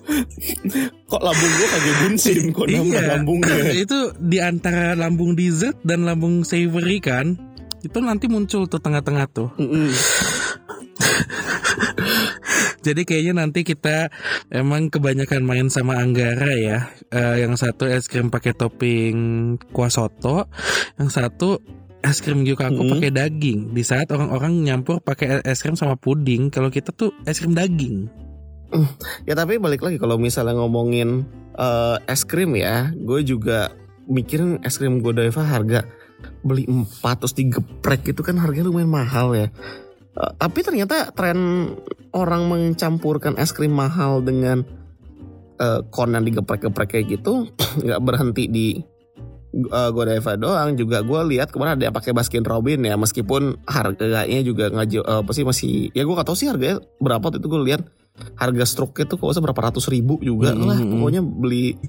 kok 1.11 1.19
lambung 1.19 1.51
gue 1.51 1.67
kagak 1.67 1.97
bunsin, 2.07 2.43
kok 2.55 2.71
nambah 2.71 2.95
Iya. 2.95 3.11
lambungnya. 3.19 3.75
itu 3.83 3.99
di 4.23 4.39
antara 4.39 4.95
lambung 4.95 5.35
dessert 5.35 5.83
dan 5.83 6.07
lambung 6.07 6.47
savory 6.47 7.03
kan 7.03 7.35
itu 7.83 7.99
nanti 7.99 8.31
muncul 8.31 8.71
tuh 8.71 8.79
tengah-tengah 8.79 9.27
tuh 9.31 9.51
Mm-mm. 9.59 9.91
Jadi 12.83 13.07
kayaknya 13.07 13.47
nanti 13.47 13.63
kita 13.63 14.11
emang 14.51 14.91
kebanyakan 14.91 15.47
main 15.47 15.71
sama 15.71 16.03
Anggara 16.03 16.51
ya. 16.59 16.91
Eh, 17.15 17.47
yang 17.47 17.55
satu 17.55 17.87
es 17.87 18.11
krim 18.11 18.27
pakai 18.27 18.59
topping 18.59 19.15
kuah 19.71 19.87
soto, 19.87 20.51
yang 20.99 21.07
satu 21.07 21.63
es 22.03 22.19
krim 22.19 22.43
Gyukaku 22.43 22.83
Hmm. 22.83 22.99
pakai 22.99 23.15
daging. 23.15 23.71
Di 23.71 23.87
saat 23.87 24.11
orang-orang 24.11 24.67
nyampur 24.67 24.99
pakai 24.99 25.47
es 25.47 25.63
krim 25.63 25.79
sama 25.79 25.95
puding, 25.95 26.51
kalau 26.51 26.75
kita 26.75 26.91
tuh 26.91 27.15
es 27.23 27.39
krim 27.39 27.55
daging. 27.55 28.11
Ya 29.31 29.39
tapi 29.39 29.63
balik 29.63 29.87
lagi 29.87 30.03
kalau 30.03 30.19
misalnya 30.19 30.59
ngomongin 30.59 31.23
eh, 31.55 31.97
es 32.11 32.27
krim 32.27 32.59
ya, 32.59 32.91
gue 32.99 33.23
juga 33.23 33.71
mikirin 34.11 34.59
es 34.67 34.83
krim 34.83 34.99
Godiva 34.99 35.47
harga 35.47 35.87
beli 36.43 36.67
4 36.69 37.03
terus 37.21 37.35
digeprek 37.37 38.15
itu 38.15 38.21
kan 38.25 38.39
harganya 38.39 38.69
lumayan 38.69 38.91
mahal 38.91 39.35
ya. 39.35 39.49
Eh, 40.13 40.33
tapi 40.37 40.61
ternyata 40.61 41.09
tren 41.17 41.73
orang 42.13 42.49
mencampurkan 42.51 43.41
es 43.41 43.55
krim 43.57 43.73
mahal 43.73 44.21
dengan 44.21 44.67
eh, 45.57 45.81
kon 45.89 46.13
yang 46.13 46.25
digeprek-geprek 46.27 46.89
kayak 46.99 47.07
gitu 47.21 47.49
nggak 47.85 48.01
berhenti 48.03 48.45
di 48.49 48.67
uh, 49.53 49.91
Godiva 49.93 50.33
doang. 50.37 50.75
Juga 50.75 51.05
gue 51.05 51.21
lihat 51.37 51.53
kemarin 51.53 51.77
ada 51.79 51.85
yang 51.89 51.97
pakai 51.97 52.13
Baskin 52.17 52.45
Robin 52.45 52.81
ya 52.83 52.97
meskipun 52.97 53.63
harganya 53.69 54.41
juga 54.45 54.73
nggak 54.73 54.89
eh, 54.97 55.21
apa 55.23 55.31
sih 55.33 55.45
masih 55.45 55.93
ya 55.93 56.03
gue 56.05 56.15
gak 56.17 56.29
tahu 56.29 56.37
sih 56.37 56.49
harganya 56.49 56.81
berapa 56.99 57.23
waktu 57.23 57.39
itu 57.41 57.49
gue 57.49 57.63
lihat. 57.73 57.83
Harga 58.37 58.69
stroke 58.69 59.01
itu 59.01 59.17
kok 59.17 59.41
berapa 59.41 59.73
ratus 59.73 59.89
ribu 59.89 60.21
juga 60.21 60.53
Hmm, 60.53 60.69
lah 60.69 60.77
pokoknya 60.77 61.25
beli 61.25 61.81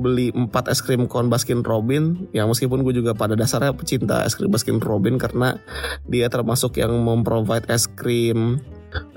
beli 0.00 0.32
4 0.32 0.50
es 0.72 0.80
krim 0.80 1.04
kon 1.06 1.28
Baskin 1.28 1.62
Robin 1.62 2.28
yang 2.32 2.48
meskipun 2.48 2.82
gue 2.82 2.96
juga 2.96 3.12
pada 3.12 3.36
dasarnya 3.36 3.76
pecinta 3.76 4.24
es 4.24 4.34
krim 4.34 4.50
Baskin 4.50 4.80
Robin 4.80 5.20
karena 5.20 5.60
dia 6.08 6.26
termasuk 6.32 6.80
yang 6.80 6.96
memprovide 7.04 7.68
es 7.68 7.86
krim 7.86 8.58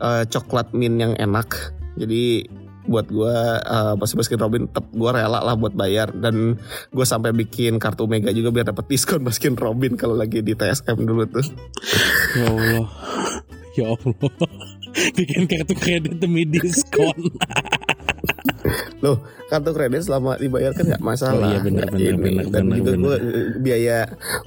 eh, 0.04 0.24
coklat 0.28 0.76
mint 0.76 1.00
yang 1.00 1.14
enak 1.16 1.74
jadi 1.96 2.46
buat 2.84 3.08
gue 3.08 3.36
uh, 3.64 3.96
Baskin 3.96 4.20
Baskin 4.20 4.40
Robin 4.44 4.68
tetap 4.68 4.92
gue 4.92 5.12
rela 5.16 5.40
lah 5.40 5.56
buat 5.56 5.72
bayar 5.72 6.12
dan 6.20 6.60
gue 6.92 7.06
sampai 7.08 7.32
bikin 7.32 7.80
kartu 7.80 8.12
mega 8.12 8.28
juga 8.36 8.52
biar 8.52 8.76
dapat 8.76 8.92
diskon 8.92 9.24
Baskin 9.28 9.56
Robin 9.56 9.96
kalau 9.96 10.20
lagi 10.20 10.44
di 10.44 10.52
TSM 10.52 11.00
dulu 11.00 11.24
tuh 11.32 11.48
Ya 12.34 12.50
Allah. 12.50 12.88
Ya 13.74 13.88
Allah. 13.94 14.32
Bikin 15.18 15.50
kartu 15.50 15.74
kredit 15.78 16.18
demi 16.22 16.46
diskon. 16.46 17.14
Loh, 19.04 19.20
kartu 19.52 19.76
kredit 19.76 20.08
selama 20.08 20.40
dibayarkan 20.40 20.96
nggak 20.96 21.04
masalah. 21.04 21.44
Oh 21.44 21.52
iya, 21.52 21.60
benar, 21.60 21.92
benar, 21.92 22.16
benar, 22.16 22.46
Dan 22.48 22.64
juga 22.72 22.92
benar. 22.96 23.04
gue 23.04 23.18
biaya 23.60 23.98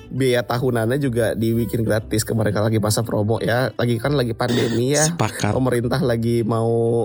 biaya 0.09 0.41
tahunannya 0.49 0.97
juga 0.97 1.37
dibikin 1.37 1.85
gratis 1.85 2.25
ke 2.25 2.33
mereka 2.33 2.65
lagi 2.65 2.81
masa 2.81 3.05
promo 3.05 3.37
ya. 3.37 3.69
Lagi 3.77 4.01
kan 4.01 4.17
lagi 4.17 4.33
pandemi 4.33 4.97
ya. 4.97 5.13
Sepakat. 5.13 5.53
Pemerintah 5.53 6.01
lagi 6.01 6.41
mau 6.41 7.05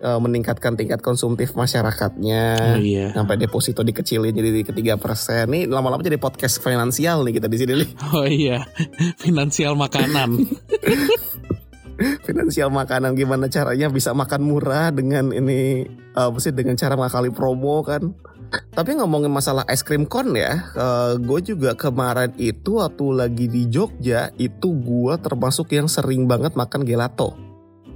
eh, 0.00 0.20
meningkatkan 0.24 0.80
tingkat 0.80 1.04
konsumtif 1.04 1.52
masyarakatnya. 1.52 2.44
Oh 2.56 2.80
iya. 2.80 3.12
Sampai 3.12 3.36
deposito 3.36 3.84
dikecilin 3.84 4.32
jadi 4.32 4.64
ketiga 4.64 4.96
persen. 4.96 5.52
Nih 5.52 5.68
lama-lama 5.68 6.00
jadi 6.00 6.16
podcast 6.16 6.64
finansial 6.64 7.20
nih 7.28 7.36
kita 7.36 7.52
di 7.52 7.58
sini 7.60 7.72
nih. 7.84 7.90
Oh 8.16 8.24
iya. 8.24 8.64
Finansial 9.20 9.76
makanan. 9.76 10.40
Finansial 11.98 12.70
makanan 12.70 13.18
gimana 13.18 13.50
caranya 13.50 13.90
bisa 13.90 14.14
makan 14.14 14.46
murah 14.46 14.94
dengan 14.94 15.34
ini 15.34 15.82
apa 16.14 16.38
sih 16.38 16.54
dengan 16.54 16.78
cara 16.78 16.94
ngakali 16.94 17.34
promo 17.34 17.82
kan. 17.82 18.14
Tapi 18.48 18.96
ngomongin 18.96 19.28
masalah 19.28 19.66
es 19.68 19.84
krim 19.84 20.08
kon 20.08 20.32
ya, 20.32 20.72
gue 21.20 21.40
juga 21.44 21.76
kemarin 21.76 22.32
itu 22.40 22.80
waktu 22.80 23.06
lagi 23.12 23.44
di 23.44 23.68
Jogja 23.68 24.32
itu 24.40 24.72
gue 24.72 25.14
termasuk 25.20 25.74
yang 25.76 25.84
sering 25.84 26.24
banget 26.24 26.56
makan 26.56 26.86
gelato. 26.86 27.36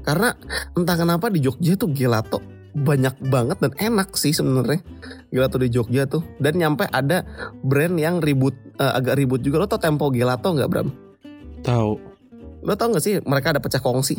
Karena 0.04 0.35
entah 0.76 0.99
kenapa 0.99 1.32
di 1.32 1.40
Jogja 1.40 1.78
tuh 1.78 1.88
gelato 1.94 2.42
banyak 2.73 3.21
banget 3.28 3.61
dan 3.61 3.73
enak 3.80 4.16
sih 4.16 4.32
sebenarnya 4.32 4.80
gelato 5.32 5.56
di 5.56 5.73
Jogja 5.73 6.04
tuh. 6.04 6.21
Dan 6.37 6.61
nyampe 6.61 6.85
ada 6.85 7.25
brand 7.64 7.97
yang 7.97 8.21
ribut 8.21 8.52
eh, 8.76 8.92
agak 8.92 9.16
ribut 9.16 9.40
juga. 9.40 9.64
Lo 9.64 9.68
tau 9.71 9.80
Tempo 9.80 10.12
Gelato 10.12 10.52
nggak 10.52 10.68
Bram? 10.68 10.88
Tahu. 11.64 12.12
Lo 12.62 12.78
tau 12.78 12.95
gak 12.95 13.02
sih 13.02 13.19
mereka 13.23 13.50
ada 13.50 13.61
pecah 13.61 13.83
kongsi? 13.83 14.19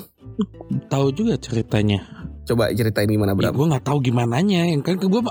Tahu 0.92 1.16
juga 1.16 1.40
ceritanya. 1.40 2.04
Coba 2.44 2.68
ceritain 2.76 3.08
gimana 3.08 3.32
Ya, 3.32 3.40
Bram? 3.40 3.56
gue 3.56 3.68
nggak 3.72 3.86
tahu 3.88 4.04
gimana 4.04 4.44
nya 4.44 4.68
yang 4.68 4.84
kan 4.84 5.00
gue 5.00 5.08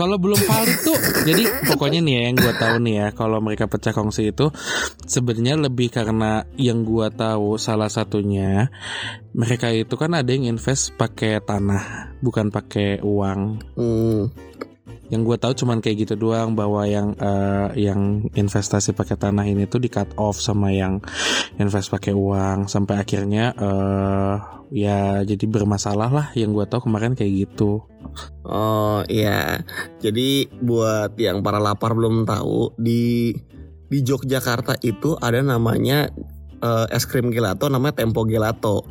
kalau 0.00 0.18
belum 0.18 0.34
valid 0.34 0.78
tuh 0.82 0.98
jadi 1.22 1.70
pokoknya 1.70 2.02
nih 2.02 2.14
ya 2.18 2.22
yang 2.26 2.36
gue 2.42 2.54
tahu 2.58 2.74
nih 2.82 2.94
ya 2.98 3.08
kalau 3.14 3.38
mereka 3.38 3.70
pecah 3.70 3.94
kongsi 3.94 4.34
itu 4.34 4.50
sebenarnya 5.06 5.70
lebih 5.70 5.86
karena 5.86 6.42
yang 6.58 6.82
gue 6.82 7.06
tahu 7.14 7.62
salah 7.62 7.86
satunya 7.86 8.74
mereka 9.38 9.70
itu 9.70 9.94
kan 9.94 10.18
ada 10.18 10.26
yang 10.26 10.50
invest 10.50 10.98
pakai 10.98 11.38
tanah 11.46 12.18
bukan 12.18 12.50
pakai 12.50 12.98
uang 13.06 13.62
Hmm, 13.78 14.26
yang 15.10 15.22
gue 15.22 15.36
tahu 15.38 15.54
cuman 15.54 15.78
kayak 15.78 16.06
gitu 16.06 16.14
doang 16.18 16.58
bahwa 16.58 16.82
yang 16.86 17.14
eh, 17.18 17.90
yang 17.90 18.26
investasi 18.34 18.90
pakai 18.94 19.14
tanah 19.18 19.46
ini 19.46 19.66
tuh 19.66 19.78
di 19.78 19.86
cut 19.86 20.10
off 20.18 20.38
sama 20.38 20.74
yang 20.74 20.98
invest 21.58 21.90
pakai 21.90 22.10
uang. 22.14 22.66
Sampai 22.66 22.98
akhirnya 22.98 23.54
eh 23.54 24.34
ya 24.74 25.22
jadi 25.22 25.44
bermasalah 25.46 26.10
lah 26.10 26.26
yang 26.34 26.50
gue 26.50 26.66
tahu 26.66 26.90
kemarin 26.90 27.14
kayak 27.14 27.46
gitu. 27.46 27.86
Oh 28.46 29.02
iya, 29.06 29.62
jadi 30.02 30.48
buat 30.62 31.14
yang 31.18 31.42
para 31.42 31.58
lapar 31.62 31.94
belum 31.94 32.26
tahu 32.26 32.74
di 32.78 33.34
di 33.86 33.98
Yogyakarta 34.02 34.82
itu 34.82 35.14
ada 35.22 35.38
namanya 35.38 36.10
eh, 36.62 36.86
es 36.90 37.06
krim 37.06 37.30
gelato 37.30 37.70
namanya 37.70 38.02
Tempo 38.02 38.26
Gelato. 38.26 38.82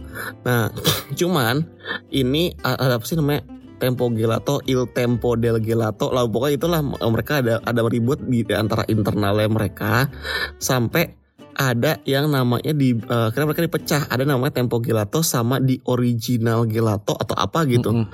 Nah, 0.48 0.72
cuman 1.20 1.68
ini 2.12 2.56
ada 2.64 2.96
apa 2.96 3.04
sih 3.04 3.20
namanya 3.20 3.55
Tempo 3.78 4.10
Gelato, 4.12 4.64
Il 4.66 4.88
Tempo 4.92 5.36
del 5.36 5.60
Gelato. 5.60 6.10
Lah 6.10 6.26
pokoknya 6.26 6.56
itulah 6.58 6.82
eh, 6.82 7.12
mereka 7.12 7.44
ada 7.44 7.62
ada 7.62 7.82
ribut 7.86 8.24
di 8.26 8.42
antara 8.52 8.88
internalnya 8.88 9.48
mereka. 9.48 10.10
Sampai 10.58 11.16
ada 11.56 12.04
yang 12.04 12.32
namanya 12.32 12.76
di 12.76 12.96
eh, 12.96 13.28
karena 13.32 13.46
mereka 13.48 13.64
dipecah. 13.68 14.02
Ada 14.10 14.24
namanya 14.24 14.60
Tempo 14.60 14.80
Gelato 14.80 15.22
sama 15.22 15.62
di 15.62 15.80
original 15.88 16.66
Gelato 16.68 17.16
atau 17.16 17.36
apa 17.36 17.64
gitu. 17.68 17.92
Mm-mm. 17.92 18.08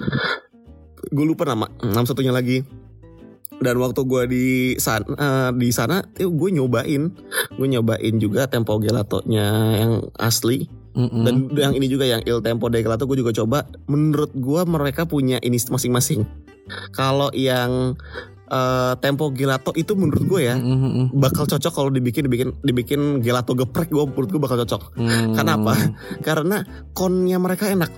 gue 1.01 1.25
lupa 1.25 1.49
nama 1.49 1.65
nama 1.81 2.05
satunya 2.05 2.33
lagi. 2.33 2.61
Dan 3.61 3.77
waktu 3.77 4.01
gue 4.09 4.23
di 4.25 4.47
sana 4.81 5.53
di 5.53 5.69
sana 5.69 6.01
gue 6.17 6.49
nyobain. 6.49 7.13
Gue 7.53 7.67
nyobain 7.69 8.17
juga 8.17 8.49
tempo 8.49 8.81
gelatonya 8.81 9.77
yang 9.77 9.93
asli 10.17 10.80
Mm-mm. 10.91 11.23
dan 11.23 11.35
yang 11.55 11.73
ini 11.73 11.87
juga 11.87 12.03
yang 12.03 12.21
il 12.23 12.43
tempo 12.43 12.67
de 12.67 12.83
gelato 12.83 13.07
gue 13.07 13.15
juga 13.15 13.31
coba 13.31 13.63
menurut 13.87 14.31
gue 14.35 14.61
mereka 14.67 15.07
punya 15.07 15.39
ini 15.39 15.55
masing-masing 15.55 16.27
kalau 16.91 17.31
yang 17.31 17.95
eh, 18.47 18.93
tempo 18.99 19.31
gelato 19.31 19.71
itu 19.73 19.95
menurut 19.95 20.23
gue 20.27 20.41
ya 20.51 20.55
Mm-mm. 20.59 21.15
bakal 21.15 21.47
cocok 21.47 21.71
kalau 21.71 21.89
dibikin 21.89 22.27
dibikin 22.27 22.51
dibikin 22.59 23.01
gelato 23.19 23.55
geprek 23.55 23.87
gue 23.87 24.03
menurut 24.03 24.29
gue 24.29 24.41
bakal 24.41 24.59
cocok 24.67 24.95
Mm. 24.99 25.33
Kenapa? 25.33 25.73
karena 26.19 26.63
konnya 26.91 27.39
mereka 27.39 27.71
enak. 27.71 27.91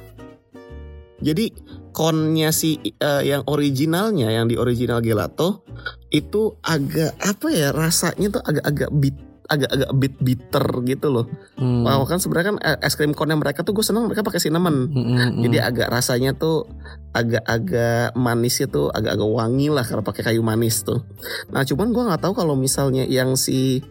Jadi 1.24 1.50
konnya 1.96 2.52
si 2.52 2.76
eh, 2.84 3.24
yang 3.24 3.48
originalnya 3.48 4.28
yang 4.28 4.46
di 4.46 4.60
original 4.60 5.00
gelato 5.00 5.64
itu 6.10 6.58
agak 6.62 7.16
apa 7.18 7.48
ya 7.50 7.70
rasanya 7.72 8.28
tuh 8.38 8.44
agak-agak 8.44 8.90
bit 8.98 9.16
agak-agak 9.52 9.92
bit 10.00 10.16
bitter 10.24 10.66
gitu 10.88 11.08
loh. 11.12 11.26
Mm. 11.60 11.84
Wow 11.84 12.08
kan 12.08 12.20
sebenarnya 12.24 12.56
kan 12.56 12.58
eh, 12.64 12.78
es 12.80 12.96
krim 12.96 13.12
konnya 13.12 13.36
mereka 13.36 13.68
tuh 13.68 13.76
gue 13.76 13.84
seneng 13.84 14.08
mereka 14.08 14.24
pakai 14.24 14.40
cinnamon. 14.40 14.88
Mm-mm. 14.90 15.44
Jadi 15.44 15.58
agak 15.60 15.92
rasanya 15.92 16.32
tuh 16.36 16.68
agak-agak 17.12 18.16
manisnya 18.16 18.72
tuh 18.72 18.88
agak-agak 18.90 19.30
wangi 19.30 19.68
lah 19.68 19.84
kalau 19.84 20.02
pakai 20.02 20.32
kayu 20.32 20.42
manis 20.42 20.88
tuh. 20.88 21.04
Nah 21.52 21.68
cuman 21.68 21.92
gue 21.92 22.04
nggak 22.08 22.22
tahu 22.24 22.34
kalau 22.34 22.56
misalnya 22.56 23.04
yang 23.04 23.36
si 23.36 23.84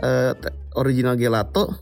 te- 0.00 0.54
original 0.78 1.18
gelato 1.18 1.74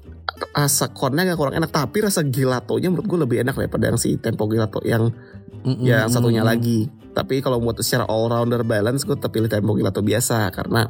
rasa 0.55 0.95
konnya 0.95 1.29
agak 1.29 1.37
kurang 1.37 1.57
enak 1.59 1.71
tapi 1.75 1.99
rasa 2.01 2.23
gelatonya 2.25 2.89
menurut 2.89 3.07
gue 3.11 3.19
lebih 3.27 3.39
enak 3.43 3.59
daripada 3.59 3.91
yang 3.91 3.99
si 4.01 4.17
tempo 4.17 4.49
gelato 4.49 4.81
yang 4.87 5.13
Mm-mm. 5.69 5.85
yang 5.85 6.09
satunya 6.09 6.41
lagi. 6.41 6.89
Tapi 7.13 7.43
kalau 7.43 7.59
buat 7.59 7.83
secara 7.83 8.07
all 8.07 8.31
rounder 8.31 8.63
balance 8.63 9.03
gue 9.03 9.19
tetap 9.19 9.35
pilih 9.35 9.51
tempo 9.51 9.75
gelato 9.75 10.01
biasa 10.01 10.49
karena 10.55 10.87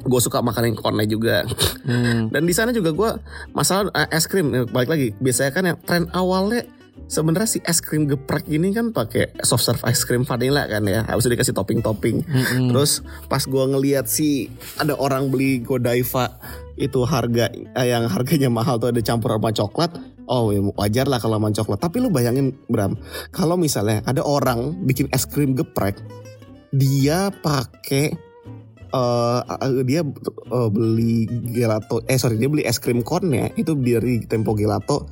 gue 0.00 0.20
suka 0.20 0.40
makan 0.40 0.72
yang 0.72 0.76
konnya 0.78 1.06
juga. 1.06 1.36
Mm. 1.84 2.32
Dan 2.32 2.42
di 2.48 2.54
sana 2.56 2.70
juga 2.72 2.90
gue 2.92 3.10
masalah 3.52 3.92
eh, 3.92 4.08
es 4.16 4.24
krim 4.24 4.52
eh, 4.52 4.66
balik 4.68 4.90
lagi 4.90 5.08
biasanya 5.20 5.50
kan 5.52 5.64
yang 5.68 5.78
tren 5.84 6.04
awalnya 6.16 6.64
sebenarnya 7.10 7.48
si 7.48 7.58
es 7.66 7.82
krim 7.82 8.06
geprek 8.06 8.46
ini 8.46 8.70
kan 8.70 8.94
pakai 8.94 9.34
soft 9.42 9.66
serve 9.66 9.82
ice 9.88 10.06
cream 10.06 10.22
vanilla 10.22 10.66
kan 10.70 10.86
ya 10.86 11.02
harus 11.06 11.26
dikasih 11.26 11.54
topping-topping. 11.56 12.22
Mm-mm. 12.22 12.70
Terus 12.70 13.02
pas 13.26 13.42
gue 13.42 13.64
ngeliat 13.66 14.06
si 14.06 14.50
ada 14.78 14.94
orang 14.94 15.30
beli 15.30 15.62
Godiva 15.62 16.38
itu 16.78 17.02
harga 17.04 17.50
eh, 17.52 17.86
yang 17.90 18.06
harganya 18.06 18.48
mahal 18.48 18.78
tuh 18.78 18.94
ada 18.94 19.02
campur 19.02 19.34
sama 19.34 19.50
coklat. 19.50 19.92
Oh 20.30 20.54
ya 20.54 20.62
wajar 20.62 21.10
lah 21.10 21.18
kalau 21.18 21.42
sama 21.42 21.50
coklat. 21.50 21.78
Tapi 21.82 21.96
lu 21.98 22.08
bayangin 22.14 22.54
Bram, 22.70 22.94
kalau 23.34 23.58
misalnya 23.58 23.98
ada 24.06 24.22
orang 24.22 24.78
bikin 24.86 25.10
es 25.10 25.26
krim 25.26 25.58
geprek, 25.58 25.98
dia 26.70 27.34
pakai 27.42 28.29
eh, 28.92 29.82
dia 29.86 30.02
eh, 30.06 30.68
beli 30.70 31.26
gelato 31.54 32.02
eh 32.10 32.18
sorry 32.18 32.36
dia 32.36 32.50
beli 32.50 32.66
es 32.66 32.82
krim 32.82 33.02
connya 33.06 33.48
itu 33.54 33.74
dari 33.78 34.22
Tempo 34.26 34.52
Gelato 34.54 35.06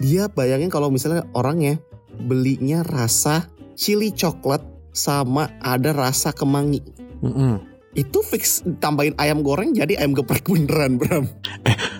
dia 0.00 0.30
bayangin 0.30 0.72
kalau 0.72 0.88
misalnya 0.88 1.26
orangnya 1.36 1.78
belinya 2.16 2.80
rasa 2.84 3.48
chili 3.76 4.12
coklat 4.12 4.60
sama 4.92 5.48
ada 5.64 5.96
rasa 5.96 6.30
kemangi. 6.36 6.84
Mm-mm. 7.24 7.71
Itu 7.92 8.24
fix 8.24 8.64
tambahin 8.80 9.12
ayam 9.20 9.44
goreng 9.44 9.76
jadi 9.76 10.00
ayam 10.00 10.16
geprek 10.16 10.48
beneran, 10.48 10.96
Bram. 10.96 11.28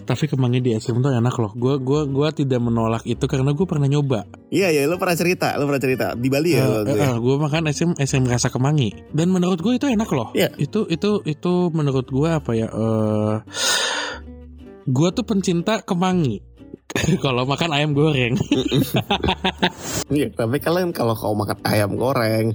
Tapi 0.09 0.25
kemangi 0.25 0.65
di 0.65 0.73
es 0.73 0.89
krim 0.89 1.05
tuh 1.05 1.13
enak 1.13 1.37
loh. 1.37 1.53
Gue 1.53 1.77
gua 1.77 2.09
gua 2.09 2.33
tidak 2.33 2.65
menolak 2.65 3.05
itu 3.05 3.21
karena 3.29 3.53
gue 3.53 3.67
pernah 3.69 3.85
nyoba. 3.85 4.25
Iya, 4.49 4.73
iya, 4.73 4.89
lu 4.89 4.97
pernah 4.97 5.15
cerita, 5.15 5.53
lu 5.61 5.69
pernah 5.69 5.83
cerita 5.85 6.07
di 6.17 6.29
Bali 6.33 6.57
ya. 6.57 6.65
Eh, 6.65 6.81
eh, 6.89 6.97
ya? 6.97 7.07
eh, 7.13 7.17
gue 7.21 7.35
makan 7.37 7.69
es 7.69 7.77
krim 7.77 7.93
es 8.01 8.09
krim 8.09 8.25
rasa 8.25 8.49
kemangi 8.49 9.13
dan 9.13 9.29
menurut 9.29 9.61
gue 9.61 9.77
itu 9.77 9.85
enak 9.85 10.09
loh. 10.11 10.33
Iya. 10.33 10.57
Itu 10.57 10.89
itu 10.89 11.21
itu 11.29 11.53
menurut 11.77 12.09
gue 12.09 12.29
apa 12.29 12.51
ya? 12.57 12.69
eh 12.73 13.37
gue 14.89 15.09
tuh 15.15 15.25
pencinta 15.29 15.85
kemangi. 15.85 16.43
Kalau 17.25 17.49
makan 17.49 17.71
ayam 17.73 17.91
goreng, 17.97 18.37
Iya, 20.17 20.29
tapi 20.29 20.61
kalian 20.61 20.93
kalau 20.93 21.17
kau 21.17 21.33
makan 21.33 21.59
ayam 21.65 21.97
goreng, 21.97 22.53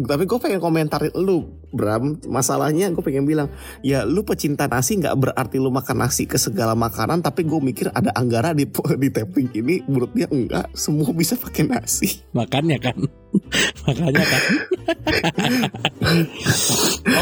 tapi 0.00 0.24
gue 0.24 0.38
pengen 0.40 0.60
komentarin 0.64 1.12
lu, 1.12 1.44
Bram. 1.76 2.16
Masalahnya 2.24 2.88
gue 2.90 3.04
pengen 3.04 3.28
bilang, 3.28 3.52
ya 3.84 4.08
lu 4.08 4.24
pecinta 4.24 4.64
nasi 4.64 4.96
nggak 4.96 5.16
berarti 5.20 5.60
lu 5.60 5.68
makan 5.68 6.08
nasi 6.08 6.24
ke 6.24 6.40
segala 6.40 6.72
makanan, 6.72 7.20
tapi 7.20 7.44
gue 7.44 7.60
mikir 7.60 7.92
ada 7.92 8.16
Anggara 8.16 8.56
di 8.56 8.64
di 8.96 9.08
tapping 9.12 9.52
ini, 9.52 9.84
menurut 9.84 10.10
dia 10.16 10.28
enggak, 10.32 10.72
semua 10.72 11.12
bisa 11.12 11.36
pakai 11.36 11.68
nasi. 11.68 12.24
makannya 12.32 12.80
kan, 12.80 12.96
makanya 13.84 14.24
kan. 14.24 14.42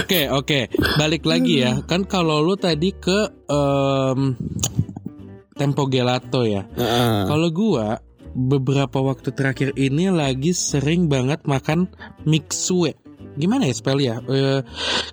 Oke 0.05 0.31
oke, 0.31 0.61
balik 1.03 1.27
lagi 1.27 1.67
ya. 1.67 1.83
Kan 1.85 2.07
kalau 2.07 2.41
lu 2.47 2.55
tadi 2.55 2.95
ke 2.95 3.43
em, 3.51 4.39
Tempo 5.55 5.87
Gelato 5.87 6.43
ya. 6.45 6.67
Kalau 7.27 7.49
gua 7.55 8.03
beberapa 8.35 8.99
waktu 8.99 9.31
terakhir 9.31 9.79
ini 9.79 10.11
lagi 10.11 10.51
sering 10.51 11.07
banget 11.07 11.47
makan 11.47 11.87
mixue. 12.27 12.91
Gimana 13.39 13.71
ya 13.71 13.75
spell 13.75 13.99
ya? 14.03 14.19
Eh, 14.27 14.61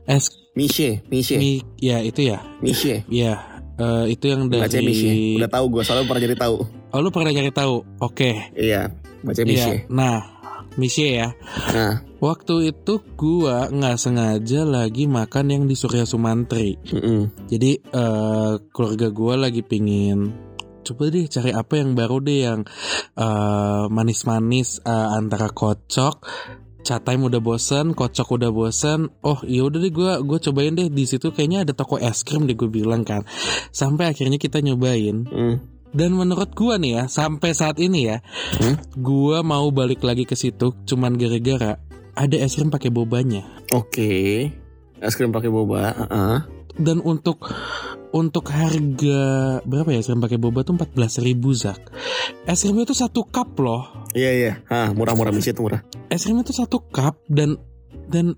es 0.10 0.42
Mishe, 0.52 1.00
Mishe, 1.08 1.40
mi, 1.40 1.64
ya 1.80 2.04
itu 2.04 2.28
ya. 2.28 2.44
Mishe. 2.60 3.08
Ya, 3.08 3.40
eh, 3.80 4.12
itu 4.12 4.28
yang 4.28 4.52
Baca 4.52 4.68
dari 4.68 4.84
Mishe. 4.84 5.10
Udah 5.40 5.48
tahu 5.48 5.66
gue, 5.80 5.82
soalnya 5.88 6.12
pernah 6.12 6.24
jadi 6.28 6.36
tahu. 6.36 6.56
Oh, 6.92 7.00
lu 7.00 7.08
pernah 7.08 7.32
cari 7.32 7.52
tahu. 7.56 7.88
Oke. 8.04 8.52
Iya, 8.52 8.92
baca 9.24 9.40
Iya. 9.40 9.48
Mishe. 9.48 9.74
Nah, 9.88 10.41
Mishe 10.80 11.20
ya. 11.20 11.36
Nah, 11.76 12.04
Waktu 12.22 12.70
itu 12.70 13.02
gua 13.18 13.68
nggak 13.74 13.98
sengaja 13.98 14.62
lagi 14.62 15.10
makan 15.10 15.46
yang 15.50 15.64
di 15.66 15.74
Surya 15.74 16.06
Sumantri. 16.06 16.78
mm-mm. 16.78 17.50
Jadi 17.50 17.82
eh, 17.82 18.54
keluarga 18.70 19.08
gua 19.10 19.36
lagi 19.50 19.66
pingin 19.66 20.52
coba 20.82 21.14
deh 21.14 21.30
cari 21.30 21.54
apa 21.54 21.78
yang 21.78 21.94
baru 21.94 22.18
deh 22.26 22.40
yang 22.42 22.60
eh, 23.14 23.86
manis-manis 23.90 24.82
eh, 24.82 25.08
antara 25.14 25.54
kocok 25.54 26.26
Chatime 26.82 27.30
udah 27.30 27.38
bosen, 27.38 27.94
kocok 27.94 28.42
udah 28.42 28.50
bosen. 28.50 29.14
Oh 29.22 29.38
iya 29.46 29.70
udah 29.70 29.78
deh 29.78 29.94
gue 29.94 30.12
gue 30.26 30.40
cobain 30.50 30.74
deh 30.74 30.90
di 30.90 31.06
situ 31.06 31.30
kayaknya 31.30 31.62
ada 31.62 31.74
toko 31.78 32.02
es 32.02 32.26
krim 32.26 32.50
deh 32.50 32.58
gue 32.58 32.70
bilang 32.74 33.06
kan. 33.06 33.22
Sampai 33.70 34.10
akhirnya 34.10 34.42
kita 34.42 34.66
nyobain. 34.66 35.30
Mm. 35.30 35.58
Dan 35.92 36.16
menurut 36.16 36.56
gua 36.56 36.80
nih 36.80 36.92
ya 36.96 37.04
sampai 37.12 37.52
saat 37.52 37.76
ini 37.84 38.08
ya, 38.08 38.24
Hmm? 38.64 38.80
gua 38.96 39.44
mau 39.44 39.68
balik 39.72 40.02
lagi 40.08 40.24
ke 40.24 40.40
situ 40.40 40.72
cuman 40.88 41.20
gara-gara 41.20 41.80
ada 42.16 42.36
es 42.40 42.56
krim 42.56 42.72
pakai 42.72 42.92
bobanya. 42.92 43.44
Oke. 43.72 44.48
Es 45.02 45.16
krim 45.18 45.34
pakai 45.34 45.50
boba. 45.50 45.92
heeh. 45.96 46.38
Dan 46.80 47.04
untuk 47.04 47.52
untuk 48.16 48.48
harga 48.52 49.22
berapa 49.68 49.90
ya 49.92 50.00
es 50.00 50.08
krim 50.08 50.24
pakai 50.24 50.40
boba 50.40 50.64
tuh 50.64 50.76
14.000 50.80 51.24
ribu 51.26 51.52
Zak. 51.52 51.92
Es 52.48 52.64
krimnya 52.64 52.88
tuh 52.88 52.96
satu 52.96 53.28
cup 53.28 53.56
loh. 53.60 54.08
Iya 54.16 54.32
iya. 54.32 54.54
Ah, 54.68 54.92
murah-murah 54.96 55.32
Mishe 55.32 55.52
itu 55.52 55.64
murah. 55.64 55.84
Es 56.08 56.24
krimnya 56.24 56.48
tuh 56.48 56.56
satu 56.56 56.84
cup 56.92 57.20
dan 57.28 57.60
dan 58.12 58.36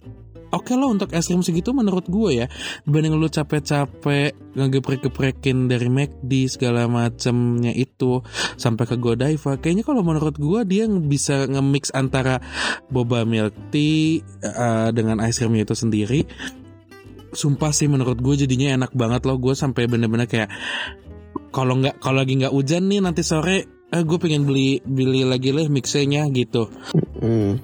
oke 0.54 0.74
loh 0.78 0.94
untuk 0.94 1.10
es 1.12 1.26
krim 1.26 1.42
segitu 1.42 1.74
menurut 1.74 2.06
gue 2.06 2.46
ya. 2.46 2.48
Dibanding 2.86 3.18
lu 3.18 3.28
capek-capek 3.28 4.54
ngegeprek-geprekin 4.54 5.66
dari 5.66 5.89
McD 5.89 6.32
segala 6.48 6.86
macamnya 6.86 7.74
itu 7.74 8.22
sampai 8.56 8.86
ke 8.86 8.96
Godiva 9.02 9.58
kayaknya 9.58 9.82
kalau 9.82 10.06
menurut 10.06 10.38
gue 10.38 10.62
dia 10.70 10.86
bisa 10.86 11.50
nge-mix 11.50 11.89
antara 11.92 12.38
boba 12.94 13.26
milk 13.26 13.74
tea 13.74 14.22
eh, 14.46 14.89
dengan 14.94 15.20
es 15.26 15.42
krimnya 15.42 15.66
itu 15.66 15.76
sendiri. 15.76 16.22
Sumpah 17.34 17.74
sih 17.74 17.89
menurut 17.89 18.22
gue 18.22 18.46
jadinya 18.46 18.78
enak 18.78 18.94
banget 18.94 19.26
loh. 19.26 19.42
Gue 19.42 19.58
sampai 19.58 19.89
bener-bener 19.89 20.30
kayak 20.30 20.54
kalau 21.50 21.82
nggak 21.82 21.98
kalau 21.98 22.22
lagi 22.22 22.38
nggak 22.38 22.54
hujan 22.54 22.86
nih 22.89 23.02
nanti 23.02 23.26
sore 23.26 23.89
eh, 23.94 24.04
gue 24.06 24.18
pengen 24.18 24.46
beli 24.50 24.82
beli 24.86 25.26
lagi 25.26 25.54
lah 25.54 25.66
mixnya 25.70 26.30
gitu. 26.34 26.70
Hmm. 27.22 27.58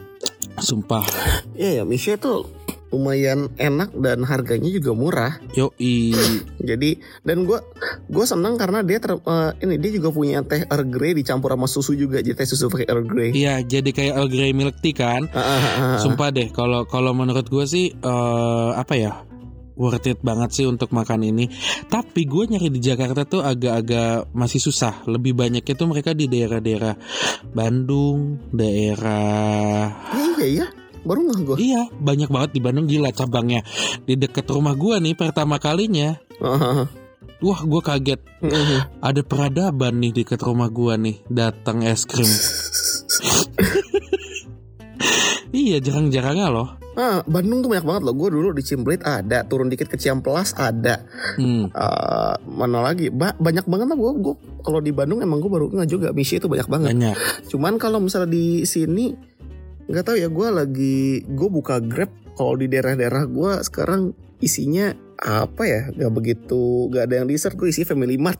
sumpah. 0.59 1.07
Iya 1.55 1.81
ya, 1.81 1.83
Mishe 1.87 2.19
itu 2.19 2.43
lumayan 2.89 3.49
enak 3.55 3.93
dan 3.97 4.25
harganya 4.25 4.69
juga 4.73 4.91
murah. 4.93 5.33
Yoi 5.53 6.13
Jadi 6.69 6.99
dan 7.25 7.45
gua 7.45 7.61
gua 8.09 8.25
senang 8.25 8.57
karena 8.57 8.81
dia 8.81 8.97
ter, 8.97 9.17
eh, 9.17 9.51
ini 9.65 9.75
dia 9.77 9.91
juga 9.95 10.09
punya 10.13 10.41
teh 10.45 10.65
Earl 10.65 10.89
Grey 10.89 11.13
dicampur 11.17 11.53
sama 11.53 11.67
susu 11.69 11.93
juga 11.93 12.19
jadi 12.19 12.35
teh 12.35 12.47
susu 12.49 12.67
pakai 12.67 12.89
Earl 12.89 13.05
Grey. 13.05 13.29
Iya 13.33 13.61
jadi 13.61 13.89
kayak 13.89 14.13
Earl 14.17 14.29
Grey 14.29 14.51
milk 14.53 14.81
tea 14.81 14.93
kan 14.93 15.29
ah. 15.33 15.97
Sumpah 16.01 16.29
deh 16.33 16.49
kalau 16.49 16.85
kalau 16.89 17.13
menurut 17.13 17.45
gue 17.47 17.65
sih 17.69 17.93
eh, 17.93 18.69
Apa 18.73 18.95
ya 18.97 19.13
Worth 19.79 20.11
it 20.11 20.19
banget 20.19 20.51
sih 20.51 20.67
untuk 20.67 20.91
makan 20.91 21.23
ini 21.23 21.47
Tapi 21.87 22.27
gue 22.27 22.51
nyari 22.51 22.67
di 22.67 22.83
Jakarta 22.83 23.23
tuh 23.23 23.39
agak-agak 23.39 24.27
masih 24.35 24.59
susah 24.59 25.07
Lebih 25.07 25.31
banyaknya 25.31 25.71
tuh 25.71 25.87
mereka 25.87 26.11
di 26.11 26.27
daerah-daerah 26.27 26.99
Bandung 27.55 28.43
Daerah 28.51 29.87
Iya 30.11 30.27
iya 30.35 30.47
iya. 30.51 30.67
Baru 31.03 31.25
nggak 31.25 31.39
gua. 31.47 31.55
Iya 31.57 31.87
banyak 31.95 32.29
banget 32.29 32.49
di 32.53 32.59
Bandung 32.59 32.87
gila 32.87 33.09
cabangnya 33.11 33.63
Di 34.03 34.19
deket 34.19 34.45
rumah 34.51 34.75
gue 34.75 34.95
nih 34.99 35.15
pertama 35.15 35.55
kalinya 35.57 36.19
Ah, 36.39 36.47
ah, 36.55 36.73
ah. 36.83 36.87
Wah 37.39 37.63
gue 37.63 37.79
kaget. 37.79 38.19
Ada 38.99 39.23
peradaban 39.23 40.03
nih 40.03 40.11
deket 40.11 40.43
rumah 40.43 40.67
gue 40.67 40.93
nih 40.99 41.15
Datang 41.31 41.87
es 41.87 42.03
krim 42.03 42.27
Iya 45.49 45.81
jarang-jarangnya 45.81 46.47
loh 46.51 46.79
Ah, 46.99 47.23
Bandung 47.23 47.63
tuh 47.63 47.71
banyak 47.71 47.87
banget 47.87 48.01
loh. 48.03 48.11
Gue 48.11 48.27
dulu 48.27 48.51
di 48.51 48.59
Cimplit 48.59 48.99
ada, 49.07 49.47
turun 49.47 49.71
dikit 49.71 49.87
ke 49.87 49.95
Ciamplas 49.95 50.51
ada. 50.59 50.99
Hmm. 51.39 51.71
Eh, 51.71 52.33
mana 52.43 52.83
lagi? 52.83 53.07
Ba- 53.07 53.39
banyak 53.39 53.63
banget 53.71 53.87
lah 53.87 53.95
gue. 53.95 54.11
Gue 54.19 54.35
kalau 54.59 54.83
di 54.83 54.91
Bandung 54.91 55.23
emang 55.23 55.39
gue 55.39 55.47
baru 55.47 55.71
nggak 55.71 55.87
juga. 55.87 56.11
Mishe 56.11 56.43
itu 56.43 56.51
banyak 56.51 56.67
banget. 56.67 56.91
Banyak 56.91 57.15
Cuman 57.47 57.79
kalau 57.79 58.03
misalnya 58.03 58.35
di 58.35 58.67
sini 58.67 59.15
nggak 59.89 60.05
tahu 60.05 60.17
ya 60.21 60.29
gue 60.29 60.47
lagi 60.53 60.97
gue 61.25 61.49
buka 61.49 61.81
Grab. 61.81 62.13
Kalau 62.37 62.55
di 62.55 62.71
daerah-daerah 62.71 63.27
gue 63.27 63.51
sekarang 63.67 64.15
isinya 64.39 64.95
apa 65.19 65.67
ya? 65.67 65.81
Nggak 65.91 66.13
begitu 66.13 66.87
nggak 66.87 67.03
ada 67.09 67.15
yang 67.19 67.27
dessert 67.27 67.57
gue 67.57 67.67
isi 67.67 67.83
Family 67.83 68.15
Mart. 68.15 68.39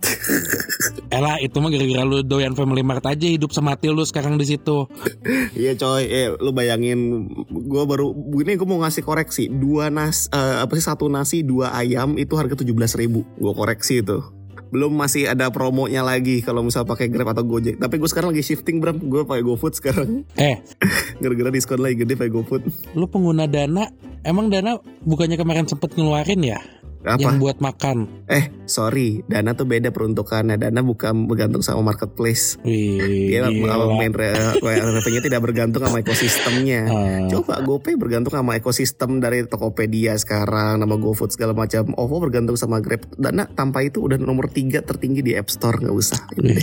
Elah 1.15 1.41
itu 1.41 1.57
mah 1.57 1.73
gara-gara 1.73 2.05
lu 2.05 2.21
doyan 2.23 2.55
Family 2.55 2.85
Mart 2.85 3.03
aja 3.03 3.27
hidup 3.27 3.51
semati 3.51 3.91
lu 3.91 4.05
sekarang 4.05 4.39
di 4.39 4.45
situ. 4.47 4.87
iya 5.59 5.75
coy. 5.75 6.05
Eh 6.07 6.31
lu 6.37 6.55
bayangin 6.55 7.27
gue 7.49 7.83
baru 7.83 8.13
ini 8.13 8.55
gue 8.55 8.67
mau 8.69 8.79
ngasih 8.85 9.03
koreksi. 9.03 9.51
Dua 9.51 9.91
nas 9.91 10.31
eh, 10.31 10.63
apa 10.63 10.71
sih 10.79 10.85
satu 10.85 11.11
nasi 11.11 11.43
dua 11.43 11.75
ayam 11.75 12.15
itu 12.15 12.39
harga 12.39 12.55
tujuh 12.55 12.77
belas 12.77 12.95
ribu. 12.95 13.27
Gue 13.35 13.51
koreksi 13.51 13.99
itu 13.99 14.38
belum 14.69 14.93
masih 14.93 15.29
ada 15.29 15.49
promonya 15.49 16.05
lagi 16.05 16.41
kalau 16.45 16.61
misal 16.61 16.85
pakai 16.85 17.09
Grab 17.09 17.33
atau 17.33 17.45
Gojek. 17.45 17.81
Tapi 17.81 17.95
gue 17.97 18.09
sekarang 18.09 18.29
lagi 18.33 18.45
shifting 18.45 18.77
bram. 18.81 18.97
Gue 18.97 19.25
pakai 19.25 19.41
GoFood 19.41 19.73
sekarang. 19.77 20.23
Eh, 20.37 20.61
gara-gara 21.21 21.49
diskon 21.49 21.81
lagi 21.81 22.05
gede 22.05 22.13
pakai 22.17 22.33
GoFood. 22.33 22.63
Lu 22.93 23.09
pengguna 23.09 23.49
Dana, 23.49 23.89
emang 24.21 24.53
Dana 24.53 24.77
bukannya 25.03 25.37
kemarin 25.37 25.65
sempet 25.65 25.93
ngeluarin 25.97 26.41
ya 26.45 26.59
apa 26.99 27.19
yang 27.23 27.39
buat 27.39 27.63
makan? 27.63 28.27
Eh, 28.27 28.51
sorry, 28.67 29.23
Dana 29.23 29.55
tuh 29.55 29.63
beda 29.63 29.95
peruntukannya. 29.95 30.59
Dana 30.59 30.83
bukan 30.83 31.31
bergantung 31.31 31.63
sama 31.63 31.79
marketplace. 31.81 32.59
Wih, 32.61 33.31
Dia 33.31 33.47
main 33.47 34.11
re- 34.11 34.59
revenue 34.59 35.23
tidak 35.23 35.39
bergantung 35.39 35.79
sama 35.79 36.03
ekosistemnya. 36.03 36.81
Ah, 36.91 37.19
Coba 37.31 37.63
GoPay 37.63 37.95
bergantung 37.95 38.35
sama 38.35 38.59
ekosistem 38.59 39.23
dari 39.23 39.47
Tokopedia 39.47 40.19
sekarang, 40.19 40.83
nama 40.83 40.99
GoFood 40.99 41.31
segala 41.31 41.55
macam. 41.55 41.95
OVO 41.95 42.19
bergantung 42.19 42.59
sama 42.59 42.83
Grab. 42.83 43.07
Dana 43.15 43.47
tanpa 43.47 43.79
itu 43.81 44.03
udah 44.03 44.19
nomor 44.19 44.51
tiga 44.51 44.83
tertinggi 44.83 45.23
di 45.23 45.33
App 45.39 45.47
Store 45.47 45.79
nggak 45.79 45.95
usah. 45.95 46.21
Ini. 46.35 46.55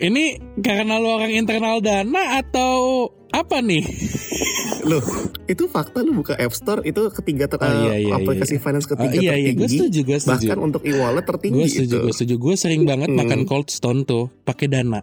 Ini 0.00 0.24
karena 0.56 0.96
lu 0.96 1.10
orang 1.10 1.30
internal 1.30 1.78
Dana 1.78 2.38
atau 2.38 3.06
apa 3.28 3.60
nih? 3.60 3.82
Loh, 4.82 5.02
itu 5.44 5.66
fakta 5.66 6.00
lu 6.00 6.14
buka 6.14 6.34
App 6.34 6.50
Store 6.50 6.80
itu 6.82 7.10
ketiga 7.12 7.46
ter- 7.46 7.58
Oh, 7.58 7.84
iya, 7.84 7.94
iya, 8.00 8.12
aplikasi 8.14 8.56
iya. 8.56 8.58
finance 8.58 8.84
Oh, 8.84 8.88
ketiga 8.90 9.18
iya 9.20 9.32
iya, 9.34 9.50
gue 9.50 9.60
tertinggi. 9.60 9.78
setuju, 9.78 9.98
gue 10.02 10.18
setuju. 10.18 10.46
Bahkan 10.46 10.58
untuk 10.58 10.82
e-wallet 10.82 11.22
tertinggi 11.22 11.58
Gue 11.58 11.68
setuju, 11.68 11.92
itu. 11.92 12.02
gue 12.02 12.12
setuju. 12.12 12.34
Gue 12.38 12.54
sering 12.56 12.82
banget 12.84 13.08
Mm-mm. 13.08 13.18
makan 13.20 13.40
Cold 13.44 13.68
Stone 13.68 14.02
tuh 14.02 14.28
pakai 14.40 14.66
Dana. 14.66 15.00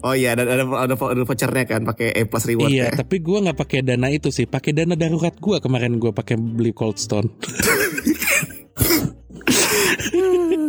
Oh 0.00 0.12
iya, 0.12 0.32
ada 0.32 0.44
ada 0.44 0.64
ada, 0.64 0.94
ada 0.96 1.22
vouchernya 1.22 1.64
kan 1.66 1.82
pakai 1.82 2.14
E 2.14 2.24
plus 2.24 2.44
reward 2.46 2.68
iya, 2.68 2.88
ya. 2.88 2.94
tapi 2.94 3.18
gue 3.18 3.38
nggak 3.38 3.54
pakai 3.54 3.78
Dana 3.82 4.06
itu 4.08 4.28
sih. 4.28 4.44
Pakai 4.44 4.72
Dana 4.72 4.94
darurat 4.94 5.34
gue 5.34 5.56
kemarin 5.58 5.96
gue 5.96 6.10
pakai 6.10 6.36
beli 6.36 6.70
Cold 6.70 6.96
Stone. 6.96 7.28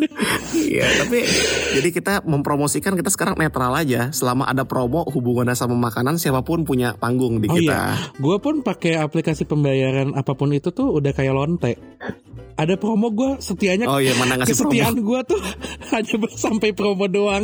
Iya, 0.71 0.87
tapi 1.03 1.19
jadi 1.75 1.89
kita 1.91 2.13
mempromosikan 2.23 2.95
kita 2.95 3.11
sekarang 3.11 3.35
netral 3.35 3.75
aja. 3.75 4.07
Selama 4.15 4.47
ada 4.47 4.63
promo 4.63 5.03
hubungannya 5.03 5.51
sama 5.51 5.75
makanan, 5.75 6.15
siapa 6.15 6.39
pun 6.47 6.63
punya 6.63 6.95
panggung 6.95 7.43
di 7.43 7.51
Oh 7.51 7.55
kita. 7.59 7.99
Gue 8.15 8.39
pun 8.39 8.63
pakai 8.63 8.95
aplikasi 8.95 9.43
pembayaran 9.43 10.15
apa 10.15 10.31
pun 10.31 10.55
itu 10.55 10.71
tuh 10.71 10.95
udah 10.95 11.11
kayak 11.11 11.35
lonte. 11.35 11.75
Ada 12.55 12.79
promo 12.79 13.11
gue 13.11 13.41
setianya 13.43 13.89
Oh 13.91 13.99
iya, 13.99 14.15
mana 14.15 14.39
ngasih 14.39 14.55
promo? 14.55 14.71
kesetiaan 14.71 14.95
gue 15.03 15.19
tuh 15.27 15.41
hanya 15.91 16.15
sampai 16.39 16.69
promo 16.71 17.05
doang. 17.11 17.43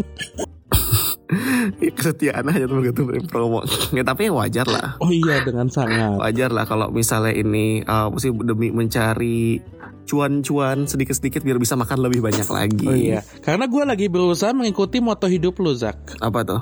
Kesetiaan 1.97 2.47
aja 2.47 2.65
tuh 2.65 2.79
begitu 2.79 3.03
promo. 3.27 3.63
Ya 3.91 4.03
tapi 4.07 4.31
wajar 4.31 4.63
lah. 4.67 4.95
Oh 5.03 5.11
iya 5.11 5.43
dengan 5.43 5.67
sangat. 5.67 6.15
Wajar 6.19 6.49
lah 6.55 6.63
kalau 6.63 6.87
misalnya 6.91 7.35
ini 7.35 7.83
uh, 7.83 8.07
mesti 8.07 8.31
demi 8.31 8.71
mencari 8.71 9.59
cuan-cuan 10.07 10.87
sedikit-sedikit 10.87 11.43
biar 11.43 11.59
bisa 11.59 11.75
makan 11.75 11.99
lebih 12.07 12.23
banyak 12.23 12.47
lagi. 12.47 12.87
Oh 12.87 12.95
iya, 12.95 13.19
karena 13.43 13.67
gue 13.67 13.83
lagi 13.83 14.07
berusaha 14.07 14.55
mengikuti 14.55 15.03
moto 15.03 15.27
hidup 15.27 15.59
lu 15.59 15.75
Zak. 15.75 16.15
Apa 16.23 16.47
tuh? 16.47 16.61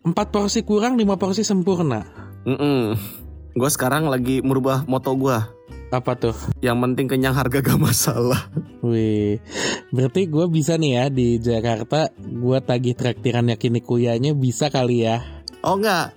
Empat 0.00 0.32
porsi 0.32 0.64
kurang, 0.64 0.96
lima 0.96 1.20
porsi 1.20 1.44
sempurna. 1.44 2.00
Mm 2.48 2.96
Gue 3.50 3.68
sekarang 3.68 4.08
lagi 4.08 4.40
merubah 4.40 4.88
moto 4.88 5.12
gue. 5.12 5.38
Apa 5.90 6.14
tuh? 6.14 6.34
Yang 6.62 6.78
penting 6.86 7.06
kenyang 7.10 7.34
harga 7.34 7.58
gak 7.58 7.82
masalah. 7.82 8.46
Wih, 8.80 9.42
berarti 9.90 10.30
gue 10.30 10.46
bisa 10.46 10.78
nih 10.78 10.92
ya 10.94 11.04
di 11.10 11.36
Jakarta, 11.36 12.14
gue 12.14 12.58
tagih 12.62 12.94
traktiran 12.94 13.50
Yakinikuyanya 13.50 14.30
bisa 14.32 14.70
kali 14.70 15.02
ya. 15.02 15.18
Oh 15.60 15.74
enggak. 15.74 16.14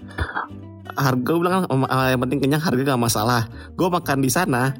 Harga 0.93 1.25
gue 1.25 1.41
bilang 1.41 1.65
"Em, 1.65 1.83
eh, 1.83 2.07
yang 2.13 2.21
penting 2.21 2.39
kenyang 2.39 2.61
harga 2.61 2.81
gak 2.85 3.01
masalah. 3.01 3.49
Gue 3.73 3.89
makan 3.89 4.21
di 4.21 4.29
sana 4.29 4.77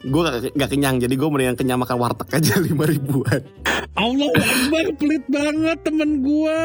gue 0.00 0.16
gak, 0.16 0.56
gak 0.56 0.70
kenyang 0.72 0.96
jadi 0.96 1.12
gue 1.12 1.28
mendingan 1.28 1.60
kenyang 1.60 1.76
makan 1.76 2.00
warteg 2.00 2.32
aja 2.32 2.56
lima 2.64 2.88
ribuan 2.88 3.44
Allah 3.92 4.32
Akbar, 4.32 4.96
pelit 4.96 5.24
banget 5.28 5.78
temen 5.84 6.24
gue, 6.24 6.60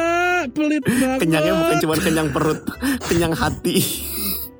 pelit 0.56 0.84
banget. 0.88 1.20
kenyangnya 1.20 1.54
bukan 1.60 1.78
cuma 1.84 1.96
kenyang 2.00 2.30
perut 2.32 2.64
kenyang 3.12 3.36
hati 3.36 3.76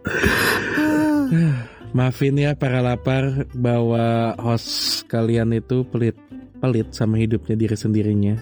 Maafin 1.96 2.36
ya 2.36 2.52
para 2.60 2.84
lapar 2.84 3.48
bahwa 3.56 4.36
host 4.36 5.08
kalian 5.08 5.56
itu 5.56 5.88
pelit 5.88 6.20
pelit 6.60 6.92
sama 6.92 7.16
hidupnya 7.16 7.56
diri 7.56 7.72
sendirinya. 7.72 8.36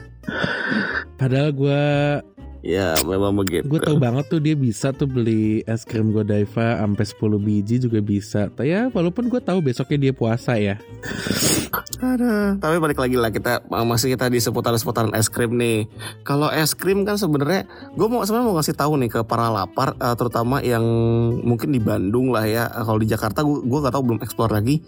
Padahal 1.21 1.53
gue 1.53 1.83
ya 2.63 2.95
memang 3.03 3.35
begitu 3.35 3.67
gue 3.67 3.81
tahu 3.83 3.99
banget 3.99 4.25
tuh 4.31 4.39
dia 4.39 4.55
bisa 4.55 4.95
tuh 4.95 5.05
beli 5.05 5.61
es 5.67 5.83
krim 5.83 6.15
Godiva 6.15 6.79
sampai 6.79 7.05
10 7.05 7.43
biji 7.43 7.75
juga 7.83 7.99
bisa. 7.99 8.47
Tapi 8.47 8.71
ya 8.71 8.87
walaupun 8.89 9.27
gue 9.27 9.41
tahu 9.43 9.59
besoknya 9.59 10.09
dia 10.09 10.13
puasa 10.15 10.55
ya. 10.55 10.79
Aduh. 12.03 12.59
Tapi 12.59 12.75
balik 12.79 12.99
lagi 12.99 13.15
lah 13.19 13.31
kita 13.31 13.67
masih 13.69 14.13
kita 14.15 14.27
di 14.27 14.39
seputar-seputaran 14.39 15.11
es 15.15 15.27
krim 15.27 15.55
nih. 15.55 15.87
Kalau 16.23 16.47
es 16.51 16.75
krim 16.75 17.03
kan 17.03 17.19
sebenarnya 17.19 17.67
gue 17.95 18.07
mau 18.07 18.23
sebenarnya 18.23 18.47
mau 18.47 18.55
ngasih 18.59 18.75
tahu 18.75 18.93
nih 18.99 19.09
ke 19.11 19.19
para 19.27 19.51
lapar 19.51 19.95
eh, 19.97 20.15
terutama 20.15 20.63
yang 20.63 20.83
mungkin 21.43 21.71
di 21.71 21.79
Bandung 21.79 22.31
lah 22.31 22.47
ya. 22.47 22.69
Eh, 22.71 22.83
Kalau 22.83 22.99
di 22.99 23.07
Jakarta 23.07 23.41
gue 23.43 23.63
gue 23.63 23.79
gak 23.83 23.93
tahu 23.93 24.03
belum 24.13 24.19
explore 24.23 24.53
lagi. 24.53 24.83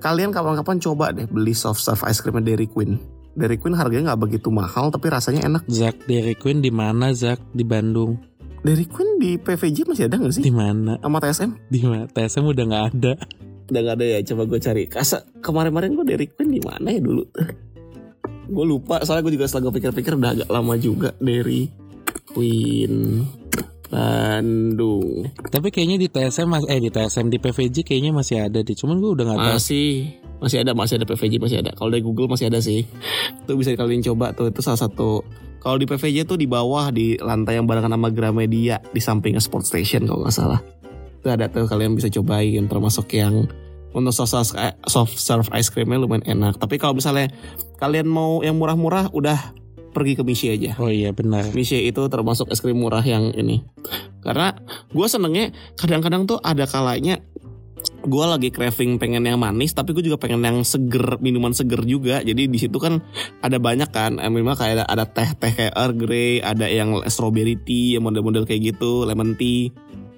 Kalian 0.00 0.36
kapan-kapan 0.36 0.76
coba 0.84 1.16
deh 1.16 1.24
beli 1.24 1.56
soft 1.56 1.80
serve 1.80 2.04
ice 2.04 2.20
creamnya 2.20 2.52
Dairy 2.52 2.68
Queen. 2.68 3.00
Dairy 3.34 3.58
Queen 3.58 3.74
harganya 3.74 4.14
nggak 4.14 4.22
begitu 4.30 4.48
mahal 4.48 4.94
tapi 4.94 5.10
rasanya 5.10 5.46
enak. 5.50 5.66
Zak 5.66 6.06
Dairy 6.06 6.38
Queen 6.38 6.62
di 6.62 6.70
mana 6.70 7.10
Zak 7.10 7.42
di 7.50 7.66
Bandung? 7.66 8.14
Dairy 8.64 8.86
Queen 8.86 9.18
di 9.20 9.36
PVJ 9.36 9.84
masih 9.84 10.06
ada 10.08 10.16
nggak 10.16 10.34
sih? 10.38 10.42
Di 10.46 10.54
mana? 10.54 10.96
Sama 11.02 11.18
TSM? 11.20 11.50
Di 11.68 11.80
mana? 11.84 12.06
TSM 12.08 12.44
udah 12.46 12.64
nggak 12.64 12.84
ada. 12.94 13.12
Udah 13.68 13.80
nggak 13.84 13.96
ada 14.00 14.06
ya. 14.06 14.18
Coba 14.24 14.42
gue 14.48 14.58
cari. 14.62 14.82
Kasa 14.88 15.20
kemarin-kemarin 15.42 15.98
gue 15.98 16.04
Dairy 16.06 16.26
Queen 16.30 16.48
di 16.54 16.62
mana 16.62 16.88
ya 16.88 17.00
dulu? 17.02 17.22
gue 18.54 18.64
lupa. 18.64 19.02
Soalnya 19.02 19.26
gue 19.28 19.34
juga 19.36 19.50
setelah 19.50 19.68
gue 19.68 19.74
pikir-pikir 19.82 20.14
udah 20.16 20.30
agak 20.32 20.48
lama 20.48 20.74
juga 20.78 21.12
Dairy 21.18 21.68
Queen 22.30 23.20
Bandung. 23.90 25.28
Tapi 25.50 25.68
kayaknya 25.68 26.00
di 26.00 26.08
TSM 26.08 26.48
mas- 26.48 26.66
eh 26.66 26.80
di 26.80 26.88
TSM 26.88 27.28
di 27.28 27.38
PVJ 27.38 27.84
kayaknya 27.84 28.16
masih 28.16 28.48
ada 28.48 28.64
deh. 28.64 28.74
Cuman 28.74 28.96
gue 28.96 29.10
udah 29.12 29.24
nggak 29.28 29.38
tahu. 29.38 29.54
Masih 29.60 29.88
masih 30.44 30.60
ada 30.60 30.76
masih 30.76 31.00
ada 31.00 31.08
PVJ 31.08 31.40
masih 31.40 31.58
ada. 31.64 31.72
Kalau 31.72 31.88
dari 31.88 32.04
Google 32.04 32.28
masih 32.28 32.52
ada 32.52 32.60
sih. 32.60 32.84
Itu 33.44 33.56
bisa 33.56 33.72
kalian 33.72 34.04
coba 34.04 34.36
tuh. 34.36 34.52
Itu 34.52 34.60
salah 34.60 34.78
satu 34.78 35.24
kalau 35.64 35.80
di 35.80 35.88
PVJ 35.88 36.28
tuh 36.28 36.36
di 36.36 36.44
bawah 36.44 36.92
di 36.92 37.16
lantai 37.16 37.56
yang 37.56 37.64
barengan 37.64 37.96
sama 37.96 38.12
Gramedia 38.12 38.84
di 38.92 39.00
sampingnya 39.00 39.40
Sport 39.40 39.64
Station 39.64 40.04
kalau 40.04 40.28
nggak 40.28 40.36
salah. 40.36 40.60
Itu 41.24 41.32
ada 41.32 41.48
tuh 41.48 41.64
kalian 41.64 41.96
bisa 41.96 42.12
cobain 42.12 42.68
termasuk 42.68 43.08
yang 43.16 43.48
untuk 43.96 44.12
soft 44.12 44.28
serve, 44.28 44.52
eh, 44.60 44.76
soft 44.84 45.16
serve 45.16 45.48
ice 45.56 45.72
creamnya 45.72 46.04
lumayan 46.04 46.26
enak. 46.26 46.60
Tapi 46.60 46.76
kalau 46.76 46.98
misalnya 46.98 47.32
kalian 47.80 48.04
mau 48.04 48.44
yang 48.44 48.60
murah-murah 48.60 49.08
udah 49.16 49.56
pergi 49.94 50.18
ke 50.18 50.22
Mishi 50.26 50.50
aja. 50.50 50.74
Oh 50.82 50.90
iya 50.90 51.14
benar. 51.14 51.48
Mishi 51.54 51.86
itu 51.86 52.02
termasuk 52.10 52.50
es 52.50 52.58
krim 52.58 52.76
murah 52.76 53.06
yang 53.06 53.30
ini. 53.32 53.62
Karena 54.20 54.52
gue 54.90 55.06
senengnya 55.06 55.54
kadang-kadang 55.78 56.26
tuh 56.26 56.42
ada 56.42 56.66
kalanya 56.66 57.22
gue 58.04 58.24
lagi 58.24 58.48
craving 58.52 59.00
pengen 59.00 59.24
yang 59.24 59.40
manis 59.40 59.72
tapi 59.72 59.96
gue 59.96 60.04
juga 60.04 60.20
pengen 60.20 60.44
yang 60.44 60.58
seger 60.62 61.18
minuman 61.18 61.56
seger 61.56 61.82
juga. 61.82 62.20
Jadi 62.20 62.46
di 62.46 62.58
situ 62.60 62.76
kan 62.76 63.00
ada 63.40 63.56
banyak 63.58 63.90
kan 63.90 64.20
eh, 64.20 64.30
minimal 64.30 64.56
kayak 64.56 64.80
ada, 64.80 64.84
ada 64.86 65.04
teh 65.08 65.30
teh 65.34 65.52
kayak 65.52 65.74
Earl 65.74 65.94
Grey 65.96 66.38
ada 66.44 66.68
yang 66.68 67.00
strawberry 67.08 67.56
tea 67.58 67.98
yang 67.98 68.04
model-model 68.06 68.44
kayak 68.44 68.76
gitu 68.76 69.08
lemon 69.08 69.34
tea. 69.34 69.72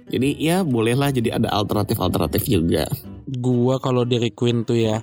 Jadi 0.07 0.39
ya 0.39 0.63
bolehlah 0.63 1.11
jadi 1.11 1.39
ada 1.39 1.51
alternatif 1.51 1.99
alternatif 1.99 2.47
juga 2.47 2.87
Gua 3.27 3.83
kalau 3.83 4.07
Dairy 4.07 4.31
Queen 4.31 4.63
tuh 4.63 4.79
ya 4.79 5.03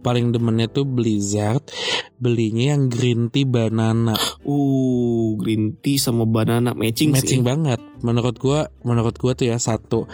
paling 0.00 0.30
demennya 0.30 0.70
tuh 0.70 0.86
Blizzard 0.86 1.66
belinya 2.14 2.76
yang 2.76 2.86
green 2.86 3.28
tea 3.34 3.44
banana. 3.44 4.14
Uh 4.46 5.34
green 5.36 5.76
tea 5.82 5.98
sama 5.98 6.24
banana 6.24 6.72
matching, 6.72 7.10
matching 7.12 7.42
sih 7.42 7.46
banget. 7.46 7.82
Menurut 8.00 8.38
gua 8.38 8.70
menurut 8.86 9.18
gua 9.18 9.34
tuh 9.34 9.50
ya 9.50 9.58
satu 9.58 10.06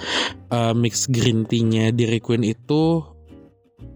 eh, 0.48 0.74
mix 0.74 1.06
green 1.12 1.44
tea-nya 1.44 1.92
Dairy 1.92 2.18
Queen 2.24 2.42
itu 2.48 3.04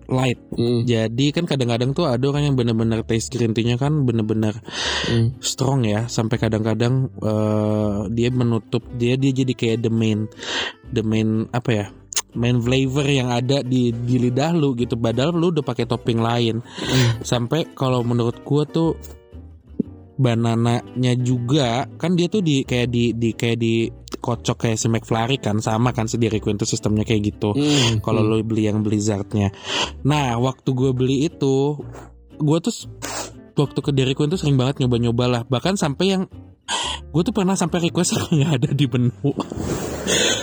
light. 0.08 0.36
Hmm, 0.52 0.84
jadi 0.84 1.32
kan 1.32 1.48
kadang-kadang 1.48 1.96
tuh 1.96 2.04
ada 2.04 2.20
orang 2.28 2.52
yang 2.52 2.56
bener-bener 2.56 3.00
taste 3.08 3.32
green 3.32 3.56
tea-nya 3.56 3.80
kan 3.80 4.04
bener-bener 4.04 4.60
hmm. 5.08 5.40
strong 5.40 5.88
ya 5.88 6.06
sampai 6.12 6.36
kadang-kadang 6.36 7.08
eh, 7.24 8.00
dia 8.12 8.28
menutup 8.28 8.84
dia 9.00 9.16
dia 9.16 9.32
jadi 9.32 9.52
kayak 9.56 9.78
the 9.80 9.92
main 9.92 10.28
the 10.92 11.00
main 11.00 11.48
apa 11.56 11.70
ya 11.72 11.86
main 12.34 12.58
flavor 12.58 13.06
yang 13.06 13.30
ada 13.30 13.62
di 13.62 13.90
di 13.94 14.16
lidah 14.18 14.54
lu 14.54 14.74
gitu 14.74 14.98
padahal 14.98 15.34
lu 15.34 15.54
udah 15.54 15.64
pakai 15.64 15.86
topping 15.86 16.18
lain 16.18 16.60
sampai 17.22 17.72
kalau 17.74 18.02
menurut 18.02 18.42
gua 18.42 18.66
tuh 18.66 18.98
banananya 20.14 21.18
juga 21.18 21.90
kan 21.98 22.14
dia 22.14 22.30
tuh 22.30 22.38
di 22.38 22.62
kayak 22.62 22.86
di 22.86 23.10
di 23.18 23.34
kayak 23.34 23.58
di 23.58 23.74
kocok 24.24 24.56
kayak 24.66 24.78
si 24.78 24.86
McFlurry 24.86 25.36
kan 25.42 25.58
sama 25.58 25.90
kan 25.90 26.06
si 26.06 26.16
Dairy 26.16 26.38
Queen 26.38 26.54
tuh 26.54 26.68
sistemnya 26.68 27.02
kayak 27.02 27.34
gitu 27.34 27.52
Hmm, 27.54 28.00
kalau 28.00 28.24
lo 28.24 28.40
beli 28.40 28.66
yang 28.66 28.80
Blizzardnya. 28.80 29.52
Nah, 30.08 30.40
waktu 30.40 30.72
gue 30.74 30.90
beli 30.96 31.28
itu, 31.28 31.78
gue 32.40 32.58
tuh 32.60 32.74
waktu 33.54 33.78
ke 33.78 33.90
Dairy 33.94 34.14
Queen 34.16 34.32
tuh 34.32 34.40
sering 34.40 34.58
banget 34.58 34.82
nyoba-nyoba 34.82 35.24
lah. 35.28 35.42
Bahkan 35.46 35.78
sampai 35.78 36.06
yang 36.16 36.22
gue 37.14 37.22
tuh 37.22 37.34
pernah 37.34 37.54
sampai 37.54 37.88
request 37.88 38.16
nggak 38.34 38.52
ada 38.58 38.70
di 38.74 38.86
menu. 38.88 39.30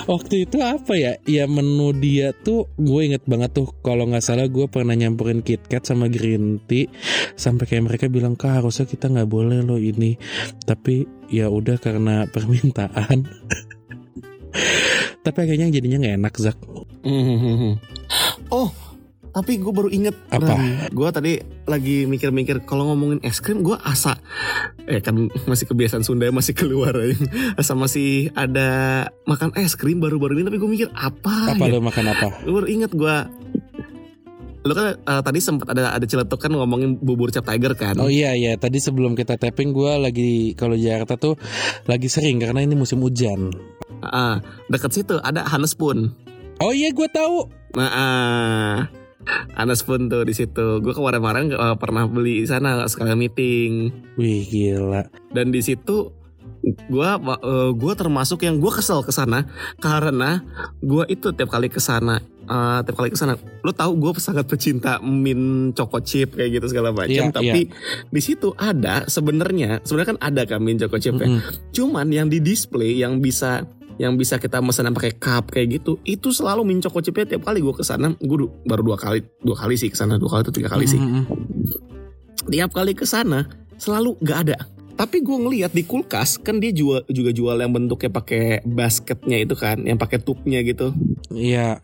waktu 0.10 0.50
itu 0.50 0.58
apa 0.62 0.94
ya? 0.98 1.14
Ya 1.28 1.46
menu 1.46 1.94
dia 1.94 2.32
tuh 2.32 2.72
gue 2.80 3.02
inget 3.06 3.24
banget 3.28 3.52
tuh. 3.58 3.70
Kalau 3.84 4.08
nggak 4.08 4.24
salah 4.24 4.48
gue 4.48 4.66
pernah 4.72 4.96
nyampurin 4.96 5.44
KitKat 5.44 5.84
sama 5.84 6.08
green 6.08 6.64
tea. 6.66 6.88
Sampai 7.36 7.68
kayak 7.68 7.92
mereka 7.92 8.06
bilang 8.08 8.40
kak 8.40 8.64
harusnya 8.64 8.88
kita 8.88 9.12
nggak 9.12 9.30
boleh 9.30 9.62
loh 9.66 9.82
ini. 9.82 10.16
Tapi 10.64 11.28
ya 11.34 11.52
udah 11.52 11.78
karena 11.82 12.26
permintaan. 12.34 13.28
Tapi 15.22 15.38
akhirnya 15.38 15.70
jadinya 15.70 15.98
nggak 16.02 16.18
enak 16.18 16.34
Zak. 16.40 16.58
Hmm. 17.02 17.78
Oh, 18.52 18.70
tapi 19.32 19.58
gue 19.58 19.72
baru 19.72 19.88
inget 19.88 20.16
Apa? 20.28 20.60
Gue 20.92 21.08
tadi 21.10 21.40
lagi 21.64 22.04
mikir-mikir 22.04 22.68
kalau 22.68 22.92
ngomongin 22.92 23.24
es 23.24 23.40
krim 23.40 23.64
gue 23.64 23.80
asa 23.80 24.20
eh 24.86 25.00
kan 25.00 25.32
masih 25.48 25.72
kebiasaan 25.72 26.04
Sunda 26.04 26.28
masih 26.30 26.52
keluar 26.52 26.92
ya. 26.94 27.16
asa 27.60 27.72
masih 27.74 28.28
ada 28.36 29.08
makan 29.24 29.56
es 29.56 29.80
krim 29.80 30.04
baru-baru 30.04 30.36
ini 30.40 30.44
tapi 30.52 30.60
gue 30.60 30.70
mikir 30.70 30.90
apa, 30.92 31.56
Apa 31.56 31.64
ya? 31.64 31.72
lo 31.72 31.80
makan 31.80 32.06
apa? 32.12 32.28
Gue 32.44 32.54
baru 32.54 32.68
inget 32.68 32.92
gue 32.92 33.16
Lo 34.62 34.78
kan 34.78 34.94
eh, 34.94 35.22
tadi 35.26 35.40
sempat 35.42 35.74
ada 35.74 35.98
ada 35.98 36.06
celetuk 36.06 36.38
kan 36.38 36.54
ngomongin 36.54 37.02
bubur 37.02 37.34
cap 37.34 37.50
tiger 37.50 37.74
kan 37.74 37.98
Oh 37.98 38.14
iya 38.14 38.38
iya 38.38 38.54
tadi 38.62 38.78
sebelum 38.78 39.18
kita 39.18 39.34
tapping 39.34 39.74
gue 39.74 39.92
lagi 39.98 40.54
kalau 40.54 40.78
Jakarta 40.78 41.18
tuh 41.18 41.34
lagi 41.90 42.06
sering 42.06 42.38
karena 42.38 42.62
ini 42.62 42.78
musim 42.78 43.02
hujan. 43.02 43.50
Ah, 44.06 44.38
deket 44.70 44.94
situ 44.94 45.18
ada 45.18 45.50
Hanes 45.50 45.74
pun 45.74 46.14
Oh 46.62 46.70
iya 46.70 46.94
gue 46.94 47.10
tahu. 47.10 47.50
Nah, 47.74 47.90
ah, 47.90 48.78
Hanes 49.54 49.82
pun 49.82 50.08
tuh 50.08 50.24
di 50.24 50.34
situ. 50.34 50.80
Gue 50.80 50.94
kemarin-kemarin 50.94 51.52
eh, 51.52 51.76
pernah 51.78 52.06
beli 52.06 52.44
di 52.44 52.48
sana 52.48 52.86
sekalian 52.86 53.18
meeting. 53.18 53.72
Wih 54.16 54.44
gila. 54.46 55.08
dan 55.32 55.50
di 55.50 55.60
situ 55.60 56.12
gua 56.88 57.18
eh, 57.18 57.72
gua 57.74 57.94
termasuk 57.98 58.46
yang 58.46 58.62
gua 58.62 58.70
kesel 58.76 59.02
ke 59.02 59.10
sana 59.10 59.50
karena 59.82 60.46
gua 60.78 61.10
itu 61.10 61.34
tiap 61.34 61.50
kali 61.50 61.74
ke 61.74 61.82
sana 61.82 62.22
uh, 62.46 62.80
tiap 62.86 62.96
kali 62.98 63.10
ke 63.10 63.18
sana 63.18 63.34
lo 63.62 63.74
tahu 63.74 63.98
gue 63.98 64.12
sangat 64.18 64.46
pecinta 64.46 65.02
min 65.02 65.72
choco 65.74 65.98
chip 66.02 66.38
kayak 66.38 66.62
gitu 66.62 66.70
segala 66.70 66.94
macam 66.94 67.30
Iya, 67.30 67.34
tapi 67.34 67.70
di 68.10 68.22
situ 68.22 68.54
ada 68.58 69.06
sebenarnya 69.06 69.82
sebenarnya 69.82 70.18
kan 70.18 70.20
ada 70.22 70.42
kan 70.46 70.60
min 70.62 70.78
choco 70.78 70.98
chip 70.98 71.18
ya 71.18 71.26
Mm-mm. 71.30 71.42
cuman 71.74 72.08
yang 72.14 72.28
di 72.30 72.38
display 72.38 72.98
yang 72.98 73.22
bisa 73.22 73.66
yang 74.02 74.18
bisa 74.18 74.42
kita 74.42 74.58
mesen 74.66 74.90
pakai 74.90 75.14
cup 75.14 75.54
kayak 75.54 75.78
gitu 75.78 76.02
itu 76.10 76.34
selalu 76.34 76.66
min 76.66 76.82
choco 76.82 76.98
chipnya 77.06 77.38
tiap 77.38 77.46
kali 77.46 77.62
gue 77.62 77.76
ke 77.78 77.86
sana 77.86 78.18
gue 78.18 78.38
du- 78.42 78.54
baru 78.66 78.82
dua 78.82 78.98
kali 78.98 79.22
dua 79.46 79.54
kali 79.54 79.78
sih 79.78 79.94
ke 79.94 79.98
sana 79.98 80.18
dua 80.18 80.34
kali 80.34 80.42
atau 80.42 80.54
tiga 80.58 80.74
kali 80.74 80.90
sih 80.90 80.98
Mm-mm. 80.98 81.24
tiap 82.50 82.74
kali 82.74 82.98
ke 82.98 83.06
sana 83.06 83.62
selalu 83.82 84.14
nggak 84.22 84.40
ada. 84.46 84.58
Tapi 84.94 85.26
gue 85.26 85.34
ngeliat 85.34 85.74
di 85.74 85.82
kulkas 85.82 86.38
kan 86.38 86.62
dia 86.62 86.70
jual, 86.70 87.02
juga 87.10 87.34
jual 87.34 87.58
yang 87.58 87.74
bentuknya 87.74 88.14
pakai 88.14 88.62
basketnya 88.62 89.42
itu 89.42 89.58
kan, 89.58 89.82
yang 89.82 89.98
pakai 89.98 90.22
tubnya 90.22 90.62
gitu. 90.62 90.94
Iya. 91.34 91.82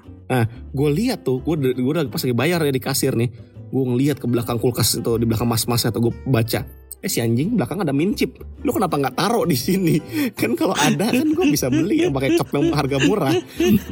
Gue 0.69 0.89
lihat 0.93 1.25
tuh, 1.25 1.41
gue 1.41 1.73
gue 1.73 1.93
pas 2.13 2.21
lagi 2.21 2.35
bayar 2.37 2.61
ya 2.61 2.69
di 2.69 2.77
kasir 2.77 3.17
nih, 3.17 3.33
gue 3.73 3.83
ngeliat 3.89 4.21
ke 4.21 4.29
belakang 4.29 4.61
kulkas 4.61 5.01
itu 5.01 5.17
di 5.17 5.25
belakang 5.25 5.49
mas-masnya 5.49 5.89
tuh 5.89 6.11
gue 6.11 6.13
baca. 6.29 6.61
Eh 6.97 7.09
si 7.09 7.21
anjing 7.21 7.53
belakang 7.53 7.85
ada 7.85 7.93
mincip. 7.93 8.41
Lu 8.65 8.73
kenapa 8.73 8.97
nggak 8.97 9.15
taruh 9.15 9.45
di 9.45 9.53
sini? 9.53 10.01
Kan 10.39 10.57
kalau 10.57 10.73
ada 10.73 11.13
kan 11.13 11.27
gue 11.33 11.45
bisa 11.49 11.69
beli 11.69 12.05
yang 12.05 12.13
pakai 12.13 12.37
cup 12.37 12.49
yang 12.53 12.73
harga 12.73 12.97
murah. 13.05 13.33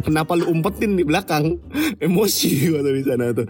Kenapa 0.02 0.34
lu 0.34 0.50
umpetin 0.50 0.98
di 0.98 1.06
belakang? 1.06 1.58
Emosi 2.02 2.74
gue 2.74 2.82
tuh 2.82 2.94
di 2.94 3.04
sana 3.06 3.26
tuh. 3.32 3.46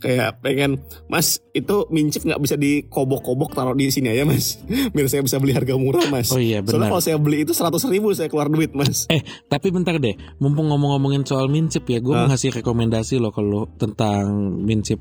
Kayak 0.00 0.40
pengen, 0.40 0.80
Mas 1.08 1.40
itu 1.52 1.84
mincip 1.92 2.24
nggak 2.24 2.40
bisa 2.40 2.56
dikobok-kobok 2.56 3.52
taruh 3.52 3.76
di 3.76 3.92
sini 3.92 4.12
aja 4.12 4.24
Mas. 4.24 4.60
Biar 4.92 5.06
saya 5.08 5.20
bisa 5.20 5.36
beli 5.36 5.52
harga 5.52 5.76
murah 5.76 6.08
Mas. 6.08 6.32
Oh 6.32 6.40
iya 6.40 6.64
Soalnya 6.64 6.88
benar. 6.88 6.90
kalau 6.96 7.02
saya 7.04 7.16
beli 7.20 7.44
itu 7.44 7.52
100 7.52 7.76
ribu 7.92 8.12
saya 8.16 8.28
keluar 8.32 8.48
duit 8.48 8.72
Mas. 8.72 9.04
Tapi 9.48 9.68
bentar 9.68 9.96
deh, 10.00 10.16
mumpung 10.40 10.72
ngomong-ngomongin 10.72 11.24
soal 11.24 11.48
mincip 11.52 11.84
ya, 11.88 12.00
gue 12.00 12.12
mau 12.12 12.28
ngasih 12.28 12.50
rekomendasi 12.56 13.20
loh 13.20 13.30
kalau 13.30 13.68
tentang 13.76 14.58
mincip. 14.64 15.00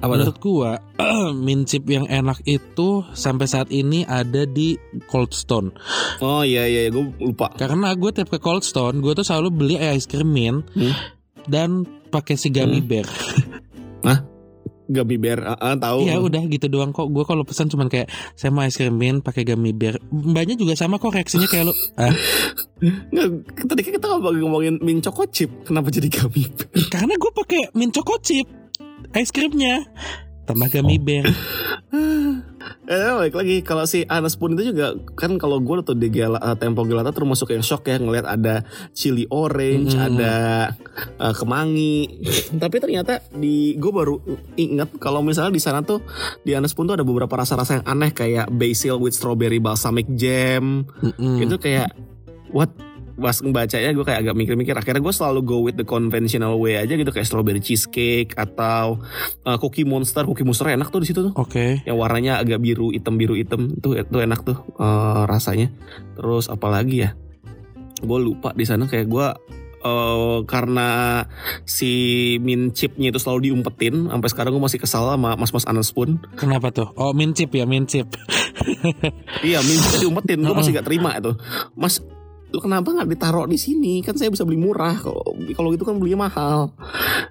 Apa? 0.00 0.16
Menurut 0.16 0.38
gua 0.40 0.70
mincip 1.46 1.86
yang 1.86 2.06
enak 2.08 2.40
itu 2.44 3.04
sampai 3.12 3.39
saat 3.44 3.68
ini 3.68 4.02
ada 4.02 4.42
di 4.42 4.74
Cold 5.06 5.30
Stone. 5.30 5.72
Oh 6.18 6.40
iya 6.40 6.64
iya 6.64 6.88
gue 6.88 7.12
lupa. 7.18 7.52
Karena 7.52 7.92
gue 7.92 8.10
tiap 8.10 8.28
ke 8.28 8.36
Cold 8.36 8.60
Stone, 8.60 8.98
gue 8.98 9.12
tuh 9.12 9.22
selalu 9.22 9.48
beli 9.48 9.76
ice 9.76 10.04
cream 10.04 10.28
mint 10.28 10.64
Hmm. 10.72 10.92
dan 11.46 11.70
pakai 12.08 12.34
si 12.34 12.48
gummy 12.48 12.80
Hmm. 12.80 12.88
bear. 12.88 13.06
Gummy 14.90 15.22
bear, 15.22 15.38
ah, 15.46 15.54
ah, 15.54 15.78
tahu. 15.78 16.02
Iya 16.02 16.18
udah 16.18 16.50
gitu 16.50 16.66
doang 16.66 16.90
kok. 16.90 17.06
Gue 17.06 17.22
kalau 17.22 17.46
pesan 17.46 17.70
cuman 17.70 17.86
kayak 17.86 18.10
saya 18.34 18.50
mau 18.50 18.66
ice 18.66 18.74
cream 18.74 18.98
mint 18.98 19.22
pakai 19.22 19.46
gummy 19.46 19.70
bear. 19.70 20.02
Mbaknya 20.10 20.58
juga 20.58 20.74
sama 20.74 20.98
kok 20.98 21.14
reaksinya 21.14 21.46
kayak 21.46 21.70
lu. 21.70 21.74
Ah, 21.94 22.10
Nggak, 22.82 23.26
tadi 23.70 23.80
kan 23.84 23.92
kita 23.94 24.06
ngomongin, 24.08 24.40
ngomongin 24.42 24.74
min 24.80 24.98
choco 24.98 25.28
chip, 25.28 25.46
kenapa 25.62 25.94
jadi 25.94 26.10
gummy 26.10 26.42
bear? 26.48 26.90
karena 26.90 27.14
gue 27.14 27.30
pakai 27.30 27.70
mint 27.70 27.92
choco 27.92 28.18
chip 28.18 28.50
ice 29.12 29.30
creamnya 29.30 29.84
tambah 30.50 30.68
gummy 30.70 30.98
bear. 30.98 31.24
Eh 32.90 33.10
balik 33.14 33.38
lagi 33.38 33.56
kalau 33.62 33.86
si 33.86 34.02
Anas 34.10 34.34
pun 34.34 34.58
itu 34.58 34.74
juga 34.74 34.98
kan 35.14 35.38
kalau 35.38 35.62
gue 35.62 35.78
tuh 35.86 35.94
di 35.94 36.10
Gela, 36.10 36.42
eh, 36.42 36.58
Tempo 36.58 36.82
Gelata 36.82 37.14
termasuk 37.14 37.54
yang 37.54 37.62
shock 37.62 37.86
ya 37.86 38.02
ngelihat 38.02 38.26
ada 38.26 38.66
chili 38.90 39.30
orange, 39.30 39.94
Mm-mm. 39.94 40.06
ada 40.10 40.34
eh, 40.98 41.34
kemangi. 41.38 42.18
Tapi 42.58 42.76
ternyata 42.82 43.22
di 43.30 43.78
gue 43.78 43.92
baru 43.94 44.18
ingat 44.58 44.98
kalau 44.98 45.22
misalnya 45.22 45.54
di 45.54 45.62
sana 45.62 45.86
tuh 45.86 46.02
di 46.42 46.50
Anas 46.58 46.74
pun 46.74 46.90
tuh 46.90 46.98
ada 46.98 47.06
beberapa 47.06 47.30
rasa-rasa 47.30 47.78
yang 47.78 47.86
aneh 47.86 48.10
kayak 48.10 48.50
basil 48.50 48.98
with 48.98 49.14
strawberry 49.14 49.62
balsamic 49.62 50.10
jam. 50.18 50.82
Mm-mm. 50.98 51.46
Itu 51.46 51.62
kayak 51.62 51.94
what 52.50 52.74
pas 53.20 53.36
ngebacanya 53.36 53.92
gue 53.92 54.04
kayak 54.04 54.20
agak 54.24 54.34
mikir-mikir 54.36 54.74
akhirnya 54.74 55.04
gue 55.04 55.14
selalu 55.14 55.40
go 55.44 55.56
with 55.60 55.76
the 55.76 55.84
conventional 55.84 56.56
way 56.56 56.80
aja 56.80 56.96
gitu 56.96 57.12
kayak 57.12 57.28
strawberry 57.28 57.60
cheesecake 57.60 58.32
atau 58.34 58.98
uh, 59.44 59.56
cookie 59.60 59.84
monster 59.84 60.24
cookie 60.24 60.42
monster 60.42 60.72
enak 60.72 60.88
tuh 60.88 61.04
di 61.04 61.08
situ 61.12 61.20
tuh 61.30 61.34
Oke. 61.36 61.84
yang 61.84 62.00
warnanya 62.00 62.40
agak 62.40 62.58
biru 62.58 62.90
hitam 62.90 63.20
biru 63.20 63.36
hitam 63.36 63.76
itu 63.76 63.94
itu 63.94 64.16
enak 64.18 64.40
tuh 64.42 64.58
uh, 64.80 65.28
rasanya 65.28 65.68
terus 66.16 66.48
apalagi 66.48 67.06
ya 67.06 67.10
gue 68.00 68.18
lupa 68.18 68.56
di 68.56 68.64
sana 68.64 68.88
kayak 68.88 69.06
gue 69.12 69.26
uh, 69.84 70.40
karena 70.48 71.22
si 71.68 72.36
min 72.40 72.72
chipnya 72.72 73.12
itu 73.12 73.20
selalu 73.20 73.52
diumpetin 73.52 74.08
sampai 74.08 74.28
sekarang 74.32 74.56
gue 74.56 74.64
masih 74.64 74.80
kesal 74.80 75.04
sama 75.12 75.36
mas 75.36 75.52
mas 75.52 75.68
Anas 75.68 75.92
pun 75.92 76.24
Kenapa 76.40 76.72
tuh? 76.72 76.88
Oh 76.96 77.12
mincip 77.12 77.52
ya 77.52 77.68
mincip. 77.68 78.08
Iya, 79.40 79.64
minta 79.64 79.96
diumpetin, 79.96 80.44
gue 80.44 80.54
masih 80.54 80.76
gak 80.76 80.86
terima 80.86 81.16
itu. 81.16 81.32
Mas, 81.72 82.04
lu 82.50 82.58
kenapa 82.58 82.90
nggak 82.90 83.08
ditaruh 83.08 83.46
di 83.46 83.54
sini? 83.54 84.02
Kan 84.02 84.18
saya 84.18 84.28
bisa 84.28 84.42
beli 84.42 84.58
murah. 84.58 84.98
Kalau 84.98 85.22
kalau 85.54 85.68
gitu 85.70 85.86
kan 85.86 85.96
belinya 85.96 86.26
mahal. 86.26 86.74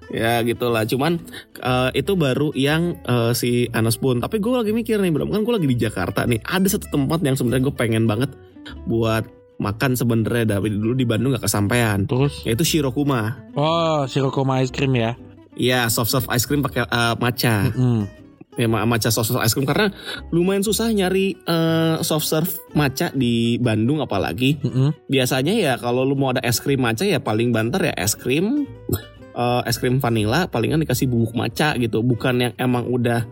Ya 0.08 0.40
gitulah. 0.40 0.84
Cuman 0.84 1.20
eh, 1.56 1.90
itu 1.94 2.12
baru 2.16 2.50
yang 2.56 2.96
eh, 3.04 3.32
si 3.36 3.68
Anas 3.70 4.00
pun. 4.00 4.18
Tapi 4.18 4.40
gue 4.40 4.52
lagi 4.52 4.72
mikir 4.72 4.96
nih, 4.98 5.12
Bram, 5.12 5.28
kan 5.28 5.44
gue 5.44 5.54
lagi 5.54 5.68
di 5.68 5.76
Jakarta 5.76 6.24
nih. 6.24 6.40
Ada 6.40 6.80
satu 6.80 6.88
tempat 6.90 7.20
yang 7.20 7.36
sebenarnya 7.36 7.68
gue 7.68 7.76
pengen 7.76 8.04
banget 8.08 8.32
buat 8.84 9.24
makan 9.60 9.92
sebenarnya 9.92 10.56
tapi 10.56 10.72
dulu 10.72 10.96
di 10.96 11.04
Bandung 11.04 11.36
gak 11.36 11.44
kesampaian 11.44 12.08
Terus? 12.08 12.48
yaitu 12.48 12.64
Shirokuma 12.64 13.36
Oh 13.52 14.08
Shirokuma 14.08 14.64
ice 14.64 14.72
cream 14.72 14.96
ya. 14.96 15.20
Iya 15.52 15.92
soft 15.92 16.08
serve 16.08 16.24
ice 16.32 16.48
cream 16.48 16.64
pakai 16.64 16.88
eh, 16.88 17.14
matcha 17.20 17.68
Mm. 17.68 18.04
Ya 18.60 18.68
ma- 18.68 18.84
matcha 18.84 19.08
soft 19.08 19.32
serve 19.32 19.40
ice 19.40 19.56
cream. 19.56 19.64
Karena 19.64 19.88
lumayan 20.28 20.60
susah 20.60 20.92
nyari 20.92 21.34
eh, 21.40 21.96
soft 22.04 22.28
serve 22.28 22.52
matcha 22.76 23.08
di 23.16 23.56
Bandung 23.56 24.04
apalagi. 24.04 24.60
Mm-mm. 24.60 25.08
biasanya 25.08 25.56
ya 25.56 25.74
kalau 25.80 26.04
lu 26.04 26.14
mau 26.14 26.36
ada 26.36 26.44
es 26.44 26.60
krim 26.60 26.84
matcha 26.84 27.08
ya 27.08 27.18
paling 27.24 27.50
banter 27.50 27.90
ya 27.90 27.94
es 27.96 28.12
krim 28.12 28.68
eh, 29.32 29.62
es 29.64 29.80
krim 29.80 29.98
vanilla 29.98 30.46
palingan 30.52 30.84
dikasih 30.84 31.08
bubuk 31.08 31.32
matcha 31.32 31.72
gitu. 31.80 32.04
Bukan 32.04 32.44
yang 32.44 32.52
emang 32.60 32.84
udah 32.86 33.24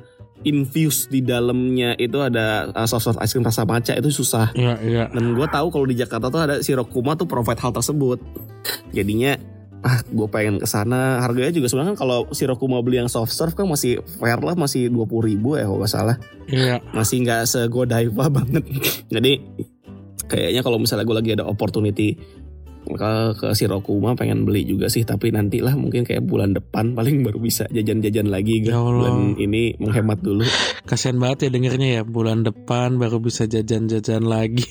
infuse 0.47 1.11
di 1.11 1.19
dalamnya 1.19 1.99
itu 1.99 2.15
ada 2.23 2.71
eh, 2.71 2.87
soft 2.87 3.05
serve 3.05 3.21
ice 3.21 3.35
cream 3.37 3.45
rasa 3.45 3.67
matcha 3.69 3.93
itu 3.99 4.09
susah. 4.09 4.55
Iya 4.55 4.75
iya. 4.87 5.05
dan 5.11 5.35
gue 5.35 5.47
tahu 5.51 5.69
kalau 5.69 5.87
di 5.87 5.99
Jakarta 5.99 6.31
tuh 6.31 6.41
ada 6.41 6.57
Shirokuma 6.63 7.19
tuh 7.19 7.27
provide 7.29 7.59
hal 7.59 7.75
tersebut. 7.75 8.23
Jadinya 8.95 9.37
ah 9.79 10.03
gue 10.03 10.27
pengen 10.27 10.59
ke 10.59 10.67
sana 10.67 11.23
harganya 11.23 11.55
juga 11.55 11.71
sebenarnya 11.71 11.95
kan 11.95 11.99
kalau 12.03 12.27
Shirokuma 12.35 12.83
beli 12.83 12.99
yang 12.99 13.11
soft 13.11 13.31
serve 13.31 13.55
kan 13.55 13.71
masih 13.71 14.03
fair 14.19 14.43
lah 14.43 14.59
masih 14.59 14.91
dua 14.91 15.07
puluh 15.07 15.31
ribu 15.31 15.55
ya 15.55 15.71
kalau 15.71 15.79
nggak 15.79 15.93
salah. 15.93 16.17
Iya. 16.51 16.83
masih 16.91 17.23
nggak 17.23 17.47
segodaiva 17.47 18.27
banget. 18.37 18.65
Jadi 19.07 19.33
kayaknya 20.27 20.61
kalau 20.67 20.83
misalnya 20.83 21.07
gue 21.07 21.17
lagi 21.17 21.31
ada 21.39 21.47
opportunity 21.47 22.19
ke 22.89 23.13
ke 23.37 23.47
Shirokuma 23.53 24.17
pengen 24.17 24.49
beli 24.49 24.65
juga 24.65 24.89
sih. 24.89 25.05
Tapi 25.05 25.31
nantilah 25.31 25.77
mungkin 25.77 26.03
kayak 26.03 26.25
bulan 26.25 26.57
depan 26.57 26.93
paling 26.99 27.23
baru 27.23 27.39
bisa 27.39 27.69
jajan-jajan 27.71 28.29
lagi. 28.33 28.65
Ya 28.65 28.81
Allah. 28.81 29.13
bulan 29.13 29.17
ini 29.39 29.77
menghemat 29.79 30.25
dulu. 30.25 30.43
Kasian 30.91 31.21
banget 31.21 31.49
ya 31.49 31.51
dengernya 31.55 31.89
ya. 32.01 32.03
Bulan 32.03 32.43
depan 32.43 32.97
baru 32.97 33.21
bisa 33.21 33.45
jajan-jajan 33.45 34.25
lagi. 34.25 34.67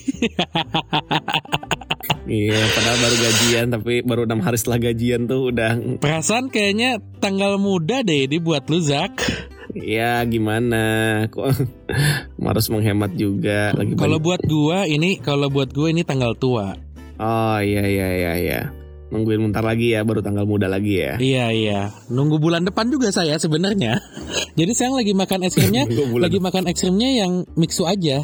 Iya 2.28 2.60
padahal 2.76 2.98
baru 3.00 3.16
gajian 3.18 3.66
tapi 3.72 3.94
baru 4.04 4.22
enam 4.28 4.40
hari 4.40 4.56
setelah 4.60 4.78
gajian 4.78 5.24
tuh 5.24 5.48
udah 5.50 5.80
Perasaan 5.98 6.52
kayaknya 6.52 7.00
tanggal 7.18 7.56
muda 7.56 8.04
deh 8.04 8.28
ini 8.28 8.36
buat 8.38 8.68
lu 8.68 8.78
Zak. 8.78 9.24
ya 9.72 10.20
gimana 10.24 10.82
kok 11.28 11.52
harus 12.48 12.66
menghemat 12.68 13.16
juga 13.16 13.72
lagi 13.72 13.96
Kalau 13.96 14.20
buat 14.20 14.40
gua 14.44 14.84
ini 14.84 15.16
kalau 15.20 15.48
buat 15.48 15.72
gua 15.72 15.88
ini 15.88 16.04
tanggal 16.04 16.36
tua. 16.36 16.76
oh 17.18 17.58
iya 17.60 17.82
iya 17.84 18.08
iya 18.14 18.32
iya 18.38 18.60
nungguin 19.08 19.40
bentar 19.40 19.64
lagi 19.64 19.96
ya 19.96 20.04
baru 20.04 20.20
tanggal 20.20 20.44
muda 20.44 20.68
lagi 20.68 21.00
ya 21.00 21.16
Iya 21.16 21.46
iya. 21.48 21.80
Nunggu 22.12 22.36
bulan 22.36 22.68
depan 22.68 22.92
juga 22.92 23.08
saya 23.08 23.40
sebenarnya. 23.40 23.96
Jadi 24.60 24.72
saya 24.76 24.92
lagi 24.92 25.16
makan 25.16 25.48
es 25.48 25.56
krimnya, 25.56 25.88
lagi 26.20 26.36
makan 26.36 26.68
es 26.68 26.76
krimnya 26.76 27.24
yang 27.24 27.48
mixu 27.56 27.88
aja. 27.88 28.20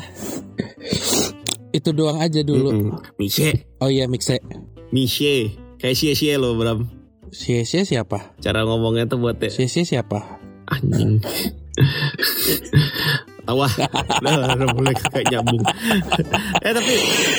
Itu 1.74 1.90
doang 1.90 2.22
aja 2.22 2.38
dulu. 2.46 2.70
Mm-mm. 2.70 3.18
Miche 3.18 3.66
Oh 3.82 3.90
iya 3.90 4.06
mixe. 4.06 4.38
Miche 4.94 5.58
kayak 5.82 5.98
cie 5.98 6.38
lo 6.38 6.54
Bram 6.54 6.87
Sia-sia 7.34 7.82
siapa? 7.82 8.30
cara 8.38 8.62
ngomongnya 8.62 9.10
tuh 9.10 9.18
buat 9.18 9.42
ya 9.42 9.50
Sia-sia 9.50 9.82
siapa? 9.82 10.38
anjing 10.70 11.18
Wah, 13.44 13.68
udah, 14.24 14.57
udah 14.57 14.68
mulai 14.72 14.94
kayak 14.96 15.28
nyambung. 15.28 15.61
eh 16.64 16.72
tapi 16.72 16.94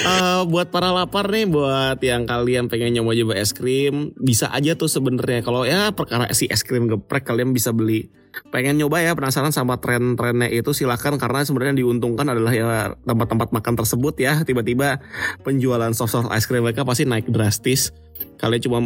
eh, 0.05 0.41
buat 0.45 0.69
para 0.69 0.93
lapar 0.93 1.25
nih, 1.33 1.49
buat 1.49 1.97
yang 2.05 2.29
kalian 2.29 2.69
pengen 2.69 3.01
nyoba-nyoba 3.01 3.33
es 3.33 3.57
krim, 3.57 4.13
bisa 4.21 4.53
aja 4.53 4.77
tuh 4.77 4.85
sebenarnya. 4.85 5.41
Kalau 5.41 5.65
ya 5.65 5.89
perkara 5.97 6.29
si 6.37 6.45
es 6.45 6.61
krim 6.61 6.85
geprek 6.85 7.25
kalian 7.25 7.51
bisa 7.55 7.73
beli. 7.73 8.13
Pengen 8.51 8.75
nyoba 8.75 8.99
ya 8.99 9.15
penasaran 9.15 9.55
sama 9.55 9.79
tren-trennya 9.79 10.51
itu 10.51 10.75
silakan 10.75 11.15
karena 11.15 11.47
sebenarnya 11.47 11.79
diuntungkan 11.79 12.27
adalah 12.27 12.51
ya 12.51 12.91
tempat-tempat 13.07 13.49
makan 13.55 13.73
tersebut 13.79 14.15
ya. 14.19 14.43
Tiba-tiba 14.43 14.99
penjualan 15.41 15.89
soft 15.95 16.13
serve 16.13 16.29
ice 16.35 16.45
cream 16.45 16.67
mereka 16.67 16.83
pasti 16.83 17.07
naik 17.07 17.31
drastis. 17.31 17.95
Kalian 18.35 18.61
cuma 18.67 18.79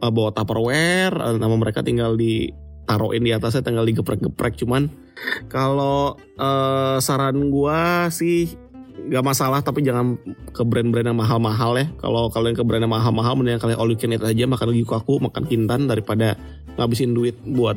bawa 0.00 0.32
tupperware, 0.32 1.12
eh, 1.12 1.36
nama 1.36 1.54
mereka 1.54 1.84
tinggal 1.84 2.16
di 2.16 2.48
taruhin 2.84 3.24
di 3.24 3.32
atasnya 3.32 3.64
tinggal 3.64 3.88
digeprek-geprek 3.88 4.60
cuman 4.60 4.92
kalau 5.48 6.16
eh, 6.36 6.96
saran 7.00 7.48
gua 7.48 8.08
sih 8.12 8.64
nggak 8.94 9.24
masalah 9.24 9.60
tapi 9.60 9.84
jangan 9.84 10.16
ke 10.54 10.62
brand-brand 10.64 11.12
yang 11.12 11.18
mahal-mahal 11.18 11.76
ya. 11.76 11.86
Kalau 12.00 12.32
kalian 12.32 12.56
ke 12.56 12.64
brand 12.64 12.80
yang 12.80 12.94
mahal-mahal 12.94 13.36
mendingan 13.36 13.60
kalian 13.60 13.78
all 13.78 13.90
you 13.90 13.98
can 13.98 14.14
eat 14.14 14.22
aja 14.22 14.48
makan 14.48 14.72
gyukaku, 14.72 15.20
makan 15.20 15.44
kintan 15.44 15.90
daripada 15.90 16.38
ngabisin 16.80 17.12
duit 17.12 17.36
buat 17.44 17.76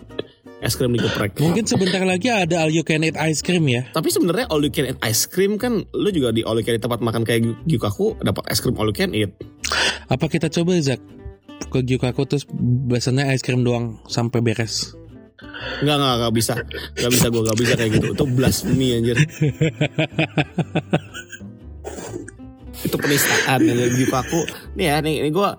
es 0.61 0.73
krim 0.73 0.93
digeprek. 0.93 1.37
Mungkin 1.37 1.65
sebentar 1.69 2.01
lagi 2.01 2.33
ada 2.33 2.65
all 2.65 2.73
you 2.73 2.81
can 2.81 3.05
eat 3.05 3.17
ice 3.19 3.43
cream 3.45 3.67
ya. 3.69 3.85
Tapi 3.91 4.09
sebenarnya 4.09 4.47
all 4.49 4.63
you 4.63 4.73
can 4.73 4.89
eat 4.89 4.99
ice 5.03 5.27
cream 5.29 5.59
kan 5.59 5.85
lu 5.93 6.09
juga 6.09 6.33
di 6.33 6.41
all 6.47 6.57
you 6.57 6.65
can 6.65 6.77
eat 6.77 6.83
tempat 6.85 7.03
makan 7.03 7.27
kayak 7.27 7.45
gyukaku 7.67 8.17
dapat 8.23 8.47
es 8.49 8.63
krim 8.63 8.77
all 8.79 8.89
you 8.89 8.95
can 8.95 9.11
eat. 9.13 9.33
Apa 10.07 10.31
kita 10.31 10.47
coba 10.47 10.79
Zak 10.79 11.01
ke 11.67 11.79
Gyukaku 11.83 12.29
terus 12.29 12.45
biasanya 12.87 13.33
ice 13.33 13.43
cream 13.43 13.65
doang 13.65 13.99
sampai 14.07 14.39
beres. 14.41 14.95
Enggak, 15.81 15.95
enggak, 16.01 16.15
enggak 16.17 16.33
bisa. 16.33 16.53
Enggak 16.97 17.11
bisa 17.13 17.25
gue, 17.29 17.41
enggak 17.45 17.59
bisa 17.59 17.73
kayak 17.77 17.91
gitu. 17.97 18.07
Itu 18.13 18.25
blasphemy 18.25 18.87
anjir. 18.97 19.17
itu 22.77 22.93
penistaan 22.93 23.59
ya 23.59 23.87
Gyukaku. 23.89 24.41
Nih 24.77 24.85
ya, 24.85 25.01
nih, 25.01 25.25
nih 25.25 25.31
gue 25.31 25.49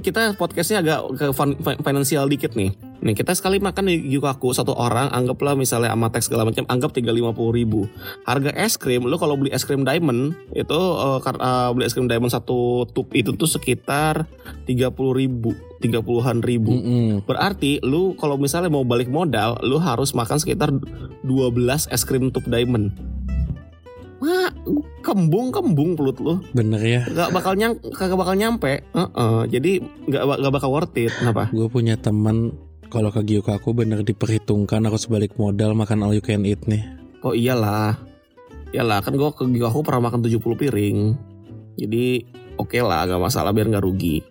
kita 0.00 0.32
podcastnya 0.34 0.80
agak 0.80 0.98
ke 1.16 1.26
fin- 1.30 1.60
fin- 1.60 1.80
financial 1.80 2.24
dikit 2.24 2.56
nih. 2.56 2.72
Nih 3.04 3.12
kita 3.12 3.36
sekali 3.36 3.60
makan 3.60 3.84
di 3.84 4.00
Gyukaku 4.08 4.56
satu 4.56 4.72
orang 4.72 5.12
anggaplah 5.12 5.52
misalnya 5.52 5.92
sama 5.92 6.08
teks 6.08 6.24
segala 6.24 6.48
macam 6.48 6.64
anggap 6.64 6.96
350 6.96 7.36
ribu. 7.52 7.84
Harga 8.24 8.48
es 8.56 8.80
krim 8.80 9.04
lu 9.04 9.16
kalau 9.16 9.36
beli 9.36 9.52
es 9.52 9.62
krim 9.62 9.84
diamond 9.84 10.32
itu 10.52 10.78
eh, 10.78 11.18
kar- 11.20 11.36
eh, 11.36 11.70
beli 11.72 11.84
es 11.84 11.92
krim 11.92 12.08
diamond 12.08 12.32
satu 12.32 12.88
tub 12.88 13.12
itu 13.12 13.36
tuh 13.36 13.44
sekitar 13.46 14.24
30 14.64 14.88
ribu, 15.12 15.52
30-an 15.78 16.40
ribu. 16.40 16.72
Mm-mm. 16.72 17.08
Berarti 17.28 17.84
lu 17.84 18.16
kalau 18.16 18.40
misalnya 18.40 18.72
mau 18.72 18.88
balik 18.88 19.12
modal, 19.12 19.60
lu 19.60 19.76
harus 19.76 20.16
makan 20.16 20.40
sekitar 20.40 20.72
12 21.20 21.92
es 21.92 22.02
krim 22.02 22.32
tub 22.32 22.44
diamond. 22.46 22.92
Wah, 24.24 24.48
kembung-kembung 25.04 26.00
pelut 26.00 26.16
lu. 26.16 26.40
Bener 26.56 26.80
ya. 26.80 27.04
Gak 27.12 27.28
bakal 27.36 27.60
nyam, 27.60 27.76
kagak 27.92 28.16
bakal 28.16 28.32
nyampe. 28.40 28.80
Heeh, 28.96 29.40
jadi 29.52 29.84
gak, 30.08 30.40
gak 30.40 30.54
bakal 30.56 30.72
worth 30.72 30.96
it. 30.96 31.12
Kenapa? 31.12 31.52
Gue 31.52 31.68
punya 31.68 32.00
teman 32.00 32.56
kalau 32.88 33.12
ke 33.12 33.20
Gyukaku 33.20 33.76
bener 33.76 34.00
diperhitungkan 34.00 34.88
harus 34.88 35.04
balik 35.12 35.36
modal 35.36 35.76
makan 35.76 36.08
all 36.08 36.16
you 36.16 36.24
can 36.24 36.48
eat 36.48 36.64
nih. 36.64 36.80
Oh 37.20 37.36
iyalah. 37.36 38.00
Iyalah, 38.72 39.04
kan 39.04 39.12
gue 39.12 39.28
ke 39.28 39.44
aku 39.44 39.84
pernah 39.84 40.08
makan 40.08 40.24
70 40.24 40.40
piring. 40.40 40.98
Jadi 41.76 42.24
oke 42.56 42.80
lah, 42.80 43.04
gak 43.04 43.20
masalah 43.20 43.52
biar 43.52 43.68
gak 43.68 43.84
rugi. 43.84 44.24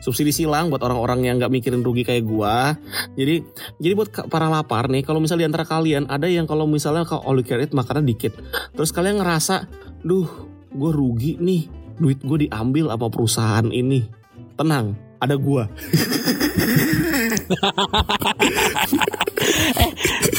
Subsidi 0.00 0.32
silang 0.32 0.72
buat 0.72 0.80
orang-orang 0.80 1.28
yang 1.28 1.36
gak 1.36 1.52
mikirin 1.52 1.84
rugi 1.84 2.08
kayak 2.08 2.24
gua. 2.24 2.74
Jadi 3.14 3.44
jadi 3.76 3.92
buat 3.92 4.08
para 4.32 4.48
lapar 4.48 4.88
nih, 4.88 5.04
kalau 5.04 5.20
misalnya 5.20 5.44
di 5.44 5.48
antara 5.52 5.64
kalian 5.68 6.08
ada 6.08 6.24
yang 6.26 6.48
kalau 6.48 6.64
misalnya 6.64 7.04
kalau 7.04 7.22
all 7.28 7.38
you 7.40 7.68
makannya 7.76 8.08
dikit, 8.08 8.32
terus 8.72 8.90
kalian 8.90 9.20
ngerasa, 9.20 9.68
duh, 10.00 10.28
gue 10.72 10.90
rugi 10.90 11.36
nih, 11.36 11.68
duit 12.00 12.18
gue 12.24 12.48
diambil 12.48 12.88
sama 12.90 13.06
perusahaan 13.12 13.68
ini. 13.68 14.08
Tenang, 14.56 14.96
ada 15.20 15.36
gua. 15.36 15.68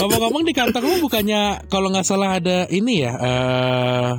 Ngomong-ngomong 0.02 0.44
di 0.46 0.54
kantor 0.54 0.82
lu 0.82 1.06
bukannya 1.06 1.70
kalau 1.70 1.94
nggak 1.94 2.06
salah 2.06 2.42
ada 2.42 2.66
ini 2.70 3.06
ya 3.06 3.14
eh 3.18 4.14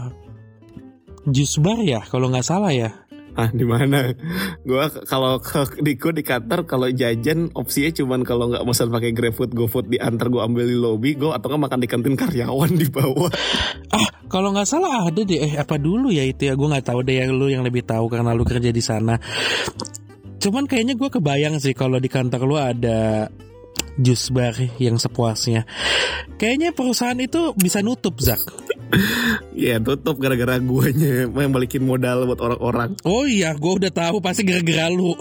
jus 1.26 1.58
bar 1.62 1.78
ya 1.82 2.02
kalau 2.06 2.30
nggak 2.30 2.46
salah 2.46 2.70
ya. 2.74 3.01
Ah 3.32 3.48
di 3.48 3.64
mana? 3.64 4.12
Gua 4.64 4.92
k- 4.92 5.08
kalau 5.08 5.40
ke 5.40 5.80
di 5.80 5.96
gua 5.96 6.12
di 6.12 6.20
kantor 6.20 6.68
kalau 6.68 6.86
jajan 6.92 7.48
opsinya 7.56 7.90
cuman 7.96 8.20
kalau 8.28 8.52
nggak 8.52 8.64
pesan 8.68 8.92
pakai 8.92 9.10
GrabFood, 9.16 9.56
GoFood 9.56 9.88
diantar 9.88 10.28
gua 10.28 10.44
ambil 10.44 10.68
di 10.68 10.76
lobby, 10.76 11.16
gua 11.16 11.40
atau 11.40 11.48
nggak 11.52 11.62
makan 11.68 11.80
di 11.80 11.88
kantin 11.88 12.14
karyawan 12.16 12.72
di 12.76 12.88
bawah. 12.92 13.32
Ah 13.92 14.08
kalau 14.32 14.48
nggak 14.52 14.64
salah 14.64 15.12
ada 15.12 15.20
deh 15.20 15.44
eh 15.44 15.54
apa 15.60 15.76
dulu 15.76 16.08
ya 16.08 16.24
itu 16.24 16.48
ya 16.48 16.56
gue 16.56 16.64
nggak 16.64 16.88
tahu 16.88 17.04
deh 17.04 17.20
yang 17.20 17.36
lu 17.36 17.52
yang 17.52 17.60
lebih 17.60 17.84
tahu 17.84 18.08
karena 18.08 18.32
lu 18.32 18.48
kerja 18.48 18.72
di 18.72 18.80
sana. 18.80 19.20
Cuman 20.40 20.64
kayaknya 20.64 20.96
gue 20.96 21.08
kebayang 21.12 21.60
sih 21.60 21.76
kalau 21.76 22.00
di 22.00 22.08
kantor 22.08 22.40
lu 22.48 22.56
ada 22.56 23.28
jus 24.00 24.32
bar 24.32 24.56
yang 24.80 24.96
sepuasnya. 24.96 25.68
Kayaknya 26.40 26.72
perusahaan 26.72 27.20
itu 27.20 27.52
bisa 27.60 27.84
nutup 27.84 28.16
Zak. 28.24 28.40
Iya 29.56 29.80
tutup 29.84 30.20
gara-gara 30.20 30.60
guanya 30.60 31.28
yang 31.28 31.52
balikin 31.52 31.84
modal 31.84 32.28
buat 32.28 32.40
orang-orang. 32.40 32.96
Oh 33.08 33.24
iya, 33.24 33.56
gue 33.56 33.72
udah 33.80 33.92
tahu 33.92 34.20
pasti 34.20 34.44
gara-gara 34.44 34.92
lu. 34.92 35.12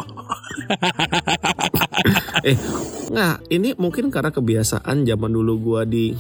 Eh, 2.41 2.57
nah 3.13 3.37
ini 3.51 3.77
mungkin 3.77 4.09
karena 4.09 4.33
kebiasaan 4.33 5.05
zaman 5.05 5.31
dulu 5.31 5.53
gua 5.61 5.81
di 5.85 6.15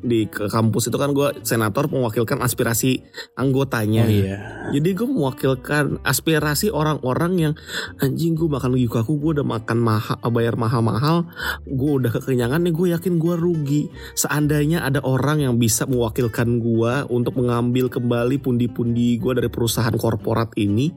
di 0.00 0.24
ke 0.30 0.46
kampus 0.46 0.88
itu 0.88 0.96
kan 0.96 1.10
gua 1.10 1.34
senator 1.42 1.90
mewakilkan 1.90 2.40
aspirasi 2.40 3.02
anggotanya. 3.36 4.04
Oh 4.06 4.12
iya. 4.12 4.36
Jadi 4.72 4.88
gue 4.98 5.08
mewakilkan 5.08 6.02
aspirasi 6.02 6.74
orang-orang 6.74 7.32
yang 7.38 7.54
anjing 8.02 8.34
gue 8.34 8.48
makan 8.50 8.74
yukaku 8.76 9.18
gue 9.18 9.40
udah 9.40 9.46
makan 9.46 9.78
mahal 9.78 10.18
bayar 10.30 10.54
mahal-mahal 10.58 11.26
gue 11.64 11.92
udah 12.02 12.10
kekenyangan 12.12 12.60
nih 12.62 12.74
gue 12.74 12.86
yakin 12.98 13.14
gue 13.16 13.34
rugi 13.34 13.82
seandainya 14.18 14.82
ada 14.84 15.00
orang 15.02 15.42
yang 15.42 15.54
bisa 15.56 15.86
mewakilkan 15.86 16.58
gue 16.60 16.92
untuk 17.08 17.38
mengambil 17.38 17.88
kembali 17.88 18.36
pundi-pundi 18.42 19.16
gue 19.16 19.32
dari 19.38 19.48
perusahaan 19.50 19.94
korporat 19.94 20.54
ini 20.58 20.90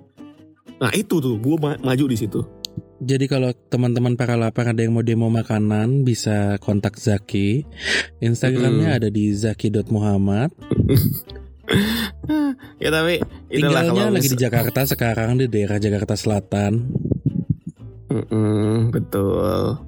nah 0.80 0.92
itu 0.96 1.20
tuh 1.20 1.36
gue 1.40 1.56
ma- 1.60 1.80
maju 1.80 2.06
di 2.08 2.18
situ 2.18 2.40
Jadi 3.00 3.32
kalau 3.32 3.56
teman-teman 3.72 4.20
para 4.20 4.36
lapar 4.36 4.76
ada 4.76 4.84
yang 4.84 4.92
mau 4.92 5.06
demo 5.06 5.32
makanan 5.32 6.04
bisa 6.04 6.60
kontak 6.60 7.00
Zaki. 7.00 7.64
Instagramnya 8.20 9.00
ada 9.00 9.08
di 9.08 9.32
zaki.muhammad. 9.32 10.52
ya 12.84 12.90
tapi 12.92 13.24
itulah 13.48 13.88
Tinggalnya 13.88 14.04
kalau 14.04 14.16
lagi 14.20 14.28
mis- 14.28 14.34
di 14.36 14.40
Jakarta 14.42 14.84
sekarang 14.84 15.40
di 15.40 15.48
daerah 15.48 15.80
Jakarta 15.80 16.20
Selatan. 16.20 16.92
Mm-mm, 18.10 18.90
betul. 18.92 19.80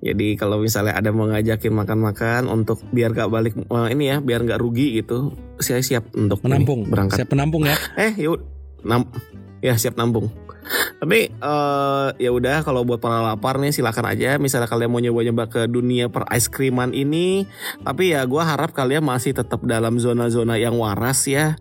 Jadi 0.00 0.34
kalau 0.40 0.58
misalnya 0.58 0.96
ada 0.96 1.12
mau 1.12 1.28
ngajakin 1.28 1.70
makan-makan 1.70 2.48
untuk 2.48 2.80
biar 2.90 3.12
gak 3.12 3.30
balik 3.30 3.54
eh, 3.54 3.88
ini 3.92 4.10
ya, 4.10 4.16
biar 4.18 4.42
gak 4.48 4.58
rugi 4.58 4.98
gitu, 4.98 5.36
saya 5.60 5.84
siap 5.84 6.10
untuk 6.16 6.40
ini, 6.42 6.56
Menampung. 6.56 6.88
berangkat. 6.88 7.22
Siap 7.22 7.28
penampung 7.30 7.68
ya. 7.68 7.76
Eh, 8.00 8.16
yuk, 8.16 8.40
nam, 8.82 9.06
ya 9.60 9.76
siap 9.76 9.94
nampung. 10.00 10.32
Tapi 11.00 11.32
eh 11.32 12.08
ya 12.20 12.30
udah 12.30 12.62
kalau 12.62 12.84
buat 12.84 13.00
para 13.02 13.24
lapar 13.24 13.58
nih 13.58 13.74
silakan 13.74 14.12
aja. 14.12 14.36
Misalnya 14.36 14.70
kalian 14.70 14.90
mau 14.92 15.02
nyoba-nyoba 15.02 15.50
ke 15.50 15.60
dunia 15.66 16.12
per 16.12 16.28
ice 16.30 16.52
creaman 16.52 16.94
ini, 16.94 17.48
tapi 17.82 18.12
ya 18.14 18.22
gua 18.28 18.46
harap 18.46 18.76
kalian 18.76 19.02
masih 19.02 19.34
tetap 19.34 19.64
dalam 19.66 19.98
zona-zona 19.98 20.60
yang 20.60 20.76
waras 20.78 21.26
ya. 21.26 21.58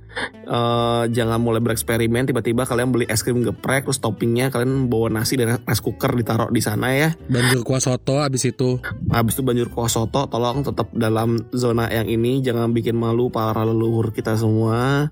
Eh 0.49 1.03
jangan 1.13 1.39
mulai 1.39 1.61
bereksperimen 1.63 2.27
tiba-tiba 2.29 2.65
kalian 2.65 2.91
beli 2.91 3.05
es 3.07 3.21
krim 3.21 3.45
geprek 3.45 3.87
terus 3.87 4.01
toppingnya 4.01 4.49
kalian 4.51 4.89
bawa 4.91 5.07
nasi 5.09 5.37
dari 5.37 5.55
rice 5.55 5.81
cooker 5.81 6.13
ditaruh 6.13 6.49
di 6.51 6.61
sana 6.61 6.91
ya. 6.93 7.09
Banjur 7.29 7.63
kuah 7.63 7.81
soto 7.81 8.19
abis 8.19 8.49
itu. 8.49 8.81
Habis 9.09 9.39
itu 9.39 9.41
banjur 9.45 9.69
kuah 9.71 9.87
soto 9.87 10.27
tolong 10.27 10.65
tetap 10.65 10.91
dalam 10.91 11.47
zona 11.55 11.87
yang 11.89 12.09
ini 12.09 12.41
jangan 12.43 12.75
bikin 12.75 12.97
malu 12.97 13.31
para 13.31 13.63
leluhur 13.63 14.11
kita 14.11 14.35
semua 14.35 15.09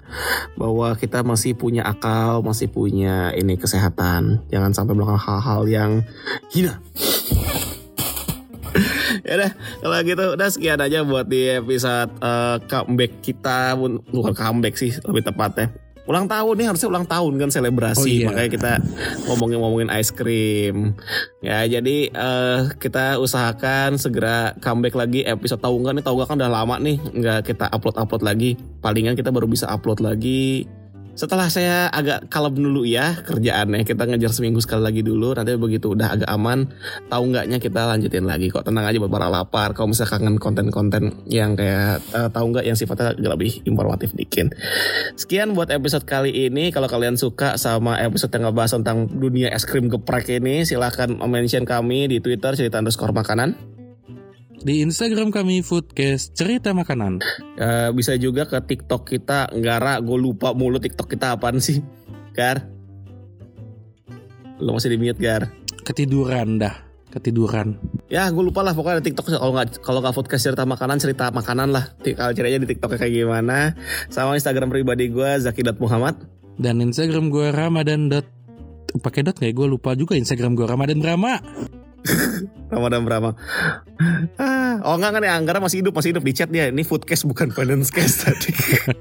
bahwa 0.58 0.92
kita 0.98 1.22
masih 1.22 1.54
punya 1.54 1.86
akal, 1.86 2.42
masih 2.42 2.68
punya 2.68 3.32
ini 3.38 3.56
kesehatan. 3.56 3.87
Jangan 4.52 4.72
sampai 4.74 4.94
melakukan 4.98 5.22
hal-hal 5.22 5.62
yang 5.70 5.92
hina. 6.52 6.80
ya 9.28 9.34
udah 9.40 9.52
kalau 9.82 9.98
gitu 10.06 10.26
udah 10.38 10.48
sekian 10.52 10.80
aja 10.80 11.02
buat 11.04 11.26
di 11.28 11.50
episode 11.52 12.12
eh, 12.20 12.58
comeback 12.68 13.14
kita. 13.24 13.76
Bukan 14.12 14.34
comeback 14.34 14.76
sih 14.78 14.92
lebih 15.04 15.24
tepatnya. 15.26 15.72
Ulang 16.08 16.24
tahun 16.24 16.56
nih 16.56 16.68
harusnya 16.72 16.88
ulang 16.88 17.04
tahun 17.04 17.36
kan 17.36 17.50
selebrasi. 17.52 18.00
Oh, 18.00 18.08
iya. 18.08 18.26
makanya 18.32 18.50
kita 18.56 18.72
ngomongin 19.28 19.60
ngomongin 19.60 19.90
ice 19.92 20.16
cream. 20.16 20.96
Ya 21.44 21.68
jadi 21.68 22.08
eh, 22.08 22.60
kita 22.80 23.20
usahakan 23.20 24.00
segera 24.00 24.56
comeback 24.64 24.96
lagi. 24.96 25.28
Episode 25.28 25.60
tahu 25.60 25.84
nggak 25.84 26.00
nih 26.00 26.04
tahu 26.08 26.16
nggak 26.16 26.30
kan 26.32 26.38
udah 26.40 26.52
lama 26.52 26.76
nih 26.80 26.96
nggak 26.96 27.40
kita 27.52 27.68
upload 27.76 28.00
upload 28.00 28.24
lagi. 28.24 28.56
Palingan 28.80 29.20
kita 29.20 29.36
baru 29.36 29.52
bisa 29.52 29.68
upload 29.68 30.00
lagi 30.00 30.64
setelah 31.18 31.50
saya 31.50 31.90
agak 31.90 32.30
kalem 32.30 32.62
dulu 32.62 32.86
ya 32.86 33.18
kerjaannya 33.26 33.82
kita 33.82 34.06
ngejar 34.06 34.30
seminggu 34.30 34.62
sekali 34.62 34.86
lagi 34.86 35.02
dulu 35.02 35.34
nanti 35.34 35.58
begitu 35.58 35.98
udah 35.98 36.14
agak 36.14 36.30
aman 36.30 36.70
tahu 37.10 37.34
nggaknya 37.34 37.58
kita 37.58 37.90
lanjutin 37.90 38.30
lagi. 38.30 38.54
Kok 38.54 38.62
tenang 38.62 38.86
aja 38.86 39.02
buat 39.02 39.10
para 39.10 39.26
lapar 39.26 39.74
kalau 39.74 39.90
misalnya 39.90 40.14
kangen 40.14 40.38
konten-konten 40.38 41.26
yang 41.26 41.58
kayak 41.58 42.06
eh, 42.14 42.30
tahu 42.30 42.54
nggak 42.54 42.66
yang 42.70 42.78
sifatnya 42.78 43.18
agak 43.18 43.34
lebih 43.34 43.66
informatif 43.66 44.14
dikit. 44.14 44.54
Sekian 45.18 45.58
buat 45.58 45.74
episode 45.74 46.06
kali 46.06 46.30
ini. 46.48 46.70
Kalau 46.70 46.86
kalian 46.86 47.18
suka 47.18 47.58
sama 47.58 47.98
episode 47.98 48.30
yang 48.38 48.54
ngebahas 48.54 48.78
tentang 48.78 49.10
dunia 49.10 49.50
es 49.50 49.66
krim 49.66 49.90
geprek 49.90 50.30
ini 50.30 50.70
silahkan 50.70 51.10
mention 51.26 51.66
kami 51.66 52.06
di 52.06 52.22
twitter 52.22 52.54
cerita 52.54 52.78
underscore 52.78 53.12
makanan 53.12 53.77
Di 54.58 54.82
Instagram 54.82 55.30
kami 55.30 55.62
Foodcast 55.62 56.34
Cerita 56.34 56.74
Makanan. 56.74 57.22
Eh, 57.58 57.90
bisa 57.94 58.18
juga 58.18 58.50
ke 58.50 58.58
tiktok 58.66 59.06
kita 59.06 59.54
Gara 59.62 60.02
gue 60.02 60.18
lupa 60.18 60.58
mulu 60.58 60.82
tiktok 60.82 61.14
kita 61.14 61.38
apaan 61.38 61.62
sih 61.62 61.82
Gar 62.34 62.66
Lo 64.58 64.74
masih 64.74 64.94
di 64.94 64.98
mute 64.98 65.22
Gar 65.22 65.54
Ketiduran 65.86 66.58
dah. 66.58 66.76
ketiduran. 67.08 67.80
Ya 68.12 68.28
gue 68.30 68.44
lupa 68.44 68.62
lah 68.62 68.76
pokoknya 68.76 69.00
di 69.00 69.10
TikTok 69.10 69.40
kalau 69.40 69.56
nggak 69.56 69.80
kalau 69.80 70.04
nggak 70.04 70.14
podcast 70.14 70.44
cerita 70.44 70.68
makanan 70.68 71.00
cerita 71.00 71.32
makanan 71.32 71.72
lah. 71.72 71.96
Kalau 72.04 72.36
caranya 72.36 72.60
di 72.62 72.68
TikTok 72.76 73.00
kayak 73.00 73.10
gimana. 73.10 73.74
Sama 74.12 74.36
Instagram 74.36 74.68
pribadi 74.70 75.08
gue 75.10 75.40
Zaki.Muhammad. 75.40 76.20
Dan 76.60 76.84
Instagram 76.84 77.32
gue 77.32 77.50
Ramadan 77.56 78.12
dot 78.12 78.28
pakai 79.00 79.24
dot 79.24 79.40
nggak? 79.40 79.56
Gue 79.56 79.68
lupa 79.72 79.96
juga 79.96 80.20
Instagram 80.20 80.60
gue 80.60 80.68
Ramadan 80.68 81.00
Drama. 81.00 81.40
Ramadan 82.74 83.08
berapa? 83.08 83.30
Ah, 84.36 84.84
oh 84.84 85.00
enggak 85.00 85.18
kan 85.18 85.24
ya 85.24 85.34
Anggara 85.40 85.58
masih 85.64 85.82
hidup 85.82 85.96
masih 85.96 86.12
hidup 86.12 86.24
di 86.28 86.34
chat 86.36 86.50
dia. 86.52 86.68
Ini 86.70 86.84
foodcast 86.84 87.24
bukan 87.26 87.50
finance 87.56 87.90
cast 87.90 88.28
tadi. 88.28 88.52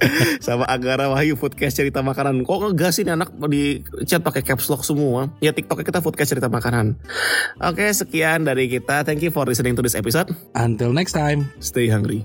Sama 0.47 0.65
Anggara 0.71 1.11
Wahyu 1.11 1.35
foodcast 1.35 1.83
cerita 1.83 2.01
makanan. 2.01 2.47
Kok 2.47 2.73
ngegas 2.73 3.03
ini 3.03 3.11
anak 3.13 3.35
di 3.51 3.83
chat 4.07 4.23
pakai 4.23 4.47
caps 4.47 4.71
lock 4.71 4.87
semua? 4.87 5.29
Ya 5.43 5.51
TikToknya 5.51 5.85
kita 5.85 6.01
foodcast 6.01 6.39
cerita 6.39 6.49
makanan. 6.49 6.95
Oke 7.59 7.91
sekian 7.91 8.47
dari 8.47 8.71
kita. 8.71 9.03
Thank 9.03 9.27
you 9.27 9.35
for 9.35 9.45
listening 9.45 9.75
to 9.75 9.83
this 9.83 9.99
episode. 9.99 10.31
Until 10.55 10.95
next 10.95 11.13
time. 11.13 11.51
Stay 11.59 11.91
hungry. 11.91 12.23